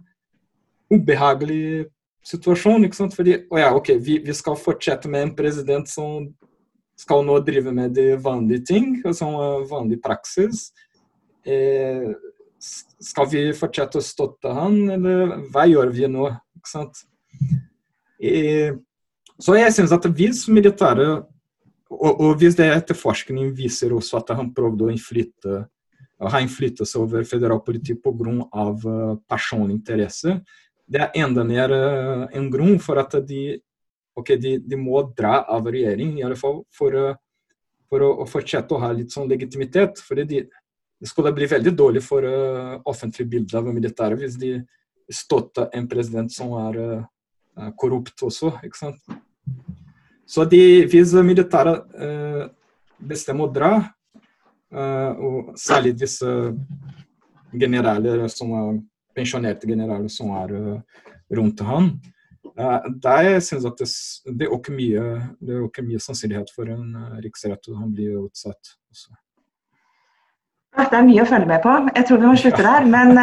ubehagelig 0.92 1.86
situasjon. 2.26 2.86
ikke 2.86 2.98
sant? 2.98 3.14
Fordi 3.16 3.40
å 3.50 3.62
ja, 3.62 3.72
ok, 3.74 3.96
vi, 3.98 4.20
vi, 4.22 4.34
skal 4.34 4.58
fortsette 4.58 5.10
med 5.10 5.28
en 5.28 5.36
president 5.38 5.90
som 5.90 6.28
skal 6.96 7.26
nå 7.26 7.40
drive 7.44 7.74
med 7.76 7.92
de 7.92 8.14
vanlige 8.22 8.64
ting, 8.70 8.86
som 9.14 9.34
vanlig 9.68 9.98
praksis. 10.02 10.70
Eh, 11.46 12.08
skal 12.58 13.28
vi 13.30 13.44
fortsette 13.54 14.00
å 14.00 14.04
støtte 14.04 14.50
han, 14.56 14.80
eller 14.96 15.36
hva 15.52 15.66
gjør 15.68 15.92
vi 15.94 16.10
nå? 16.10 16.30
ikke 16.58 16.72
sant? 16.72 17.04
Eh, 18.18 18.74
så 19.38 19.54
jeg 19.58 19.74
syns 19.76 19.92
at 19.92 20.08
hvis 20.16 20.46
militæret 20.48 21.26
og, 21.86 22.12
og, 22.18 22.30
hvis 22.40 22.56
det 22.58 22.66
etterforskning 22.72 23.52
viser 23.54 23.92
også 23.94 24.18
at 24.18 24.32
han 24.34 24.48
prøvde 24.56 24.88
å 24.88 24.90
innflytte 24.90 25.60
ha 26.24 26.40
innflytelse 26.40 26.98
over 27.00 27.26
federal 27.28 27.60
politikk 27.64 28.02
pga. 28.04 28.46
Uh, 28.56 29.16
personlig 29.28 29.76
interesse, 29.80 30.38
det 30.86 31.02
er 31.02 31.22
enda 31.24 31.44
mer 31.44 31.72
uh, 31.74 32.26
en 32.32 32.50
grunn 32.50 32.78
for 32.82 33.00
at 33.02 33.18
de, 33.26 33.58
okay, 34.16 34.38
de, 34.40 34.56
de, 34.62 34.78
må 34.80 35.02
dra 35.16 35.42
av 35.44 35.66
regjering, 35.68 36.16
i 36.18 36.24
alle 36.24 36.38
fall 36.38 36.62
for, 36.74 36.94
uh, 36.94 37.16
for 37.90 38.04
å, 38.06 38.12
å, 38.22 38.28
fortsette 38.30 38.74
å 38.74 38.80
ha 38.82 38.92
litt 38.96 39.12
sånn 39.12 39.28
legitimitet. 39.28 40.00
fordi 40.06 40.24
de, 40.30 40.44
det 41.00 41.08
skulle 41.10 41.32
bli 41.36 41.48
veldig 41.50 41.72
dårlig 41.76 42.02
for 42.04 42.24
uh, 42.24 42.80
offentlig 42.88 43.26
bilde 43.28 43.58
av 43.58 43.68
militæret 43.74 44.20
hvis 44.20 44.38
de 44.40 44.52
støtter 45.12 45.68
en 45.76 45.88
president 45.88 46.32
som 46.32 46.54
er 46.58 46.78
uh, 46.82 47.70
korrupt 47.78 48.24
også. 48.24 48.54
ikke 48.64 48.80
sant? 48.80 49.16
Så 50.26 50.44
de, 50.50 50.60
hvis 50.90 51.12
militæret 51.22 51.84
uh, 52.00 52.46
bestemmer 52.96 53.48
å 53.48 53.52
dra, 53.52 53.74
og 54.76 55.52
særlig 55.56 55.92
disse 55.94 56.26
generaler 57.54 58.24
som 58.28 58.50
er 58.58 58.80
pensjonerte 59.14 59.68
generaler 59.70 60.10
som 60.10 60.32
er 60.40 60.50
rundt 61.38 61.62
han. 61.68 61.86
Der 63.04 63.28
syns 63.38 63.62
jeg 63.62 63.70
at 63.70 63.78
det, 63.78 63.88
det, 64.40 64.48
er 64.48 64.56
ikke 64.58 64.74
mye, 64.74 65.04
det 65.38 65.54
er 65.54 65.68
ikke 65.68 65.86
mye 65.86 66.02
sannsynlighet 66.02 66.50
for 66.56 66.72
en 66.74 66.98
riksrett, 67.22 67.70
og 67.70 67.78
han 67.84 67.94
blir 67.94 68.18
utsatt. 68.24 68.74
Også. 68.90 69.14
Det 70.76 70.92
er 70.92 71.06
mye 71.06 71.22
å 71.22 71.28
følge 71.28 71.48
med 71.48 71.62
på. 71.64 71.74
Jeg 71.96 72.08
tror 72.08 72.18
vi 72.22 72.30
må 72.30 72.34
slutte 72.40 72.64
der. 72.64 72.88
Men 72.88 73.14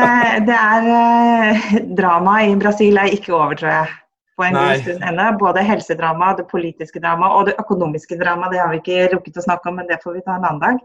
det 0.47 0.57
er 0.57 1.83
dramaet 1.97 2.53
i 2.53 2.55
Brasil 2.59 2.97
er 2.97 3.13
ikke 3.13 3.35
over, 3.37 3.57
tror 3.59 3.71
jeg. 3.71 3.99
På 4.33 4.47
en 4.47 4.55
god 4.57 4.81
stund 4.81 5.03
ennå. 5.05 5.27
Både 5.37 5.61
helsedrama, 5.65 6.31
det 6.37 6.47
politiske 6.49 7.01
drama 7.01 7.29
og 7.37 7.51
det 7.51 7.53
økonomiske 7.61 8.17
drama. 8.17 8.49
Det 8.51 8.61
har 8.63 8.73
vi 8.73 8.81
ikke 8.81 9.11
rukket 9.13 9.37
å 9.37 9.45
snakke 9.45 9.69
om, 9.69 9.77
men 9.77 9.89
det 9.89 9.99
får 10.03 10.17
vi 10.17 10.23
ta 10.25 10.39
en 10.39 10.47
annen 10.49 10.63
dag. 10.63 10.79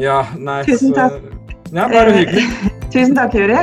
Ja, 0.00 0.22
nei, 0.38 0.62
Tusen 0.68 0.96
takk. 0.96 1.20
Ja, 1.74 1.88
bare 1.92 2.14
hyggelig. 2.16 2.46
Tusen 2.94 3.16
takk, 3.18 3.36
Juri. 3.36 3.58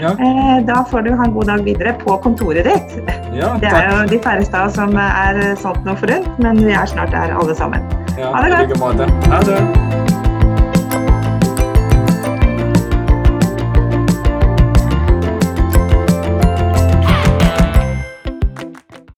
Ja. 0.00 0.14
Eh, 0.14 0.54
da 0.64 0.80
får 0.88 1.04
du 1.04 1.10
ha 1.12 1.26
en 1.26 1.34
god 1.34 1.50
dag 1.52 1.66
videre 1.66 1.92
på 2.00 2.16
kontoret 2.24 2.64
ditt. 2.64 2.96
Ja, 3.36 3.52
det 3.60 3.68
er 3.68 3.90
jo 3.90 4.06
de 4.14 4.22
færreste 4.24 4.56
av 4.56 4.70
oss 4.70 4.78
som 4.80 4.96
er 4.96 5.42
sånt 5.60 5.84
noe 5.84 5.98
forunt, 6.00 6.40
men 6.40 6.64
vi 6.64 6.72
er 6.72 6.88
snart 6.88 7.12
der 7.12 7.36
alle 7.36 7.58
sammen. 7.58 7.84
Ja, 8.16 8.32
ha 8.32 8.46
det 8.46 8.72
godt. 8.72 9.04
Ha 9.28 9.44
det. 9.50 10.19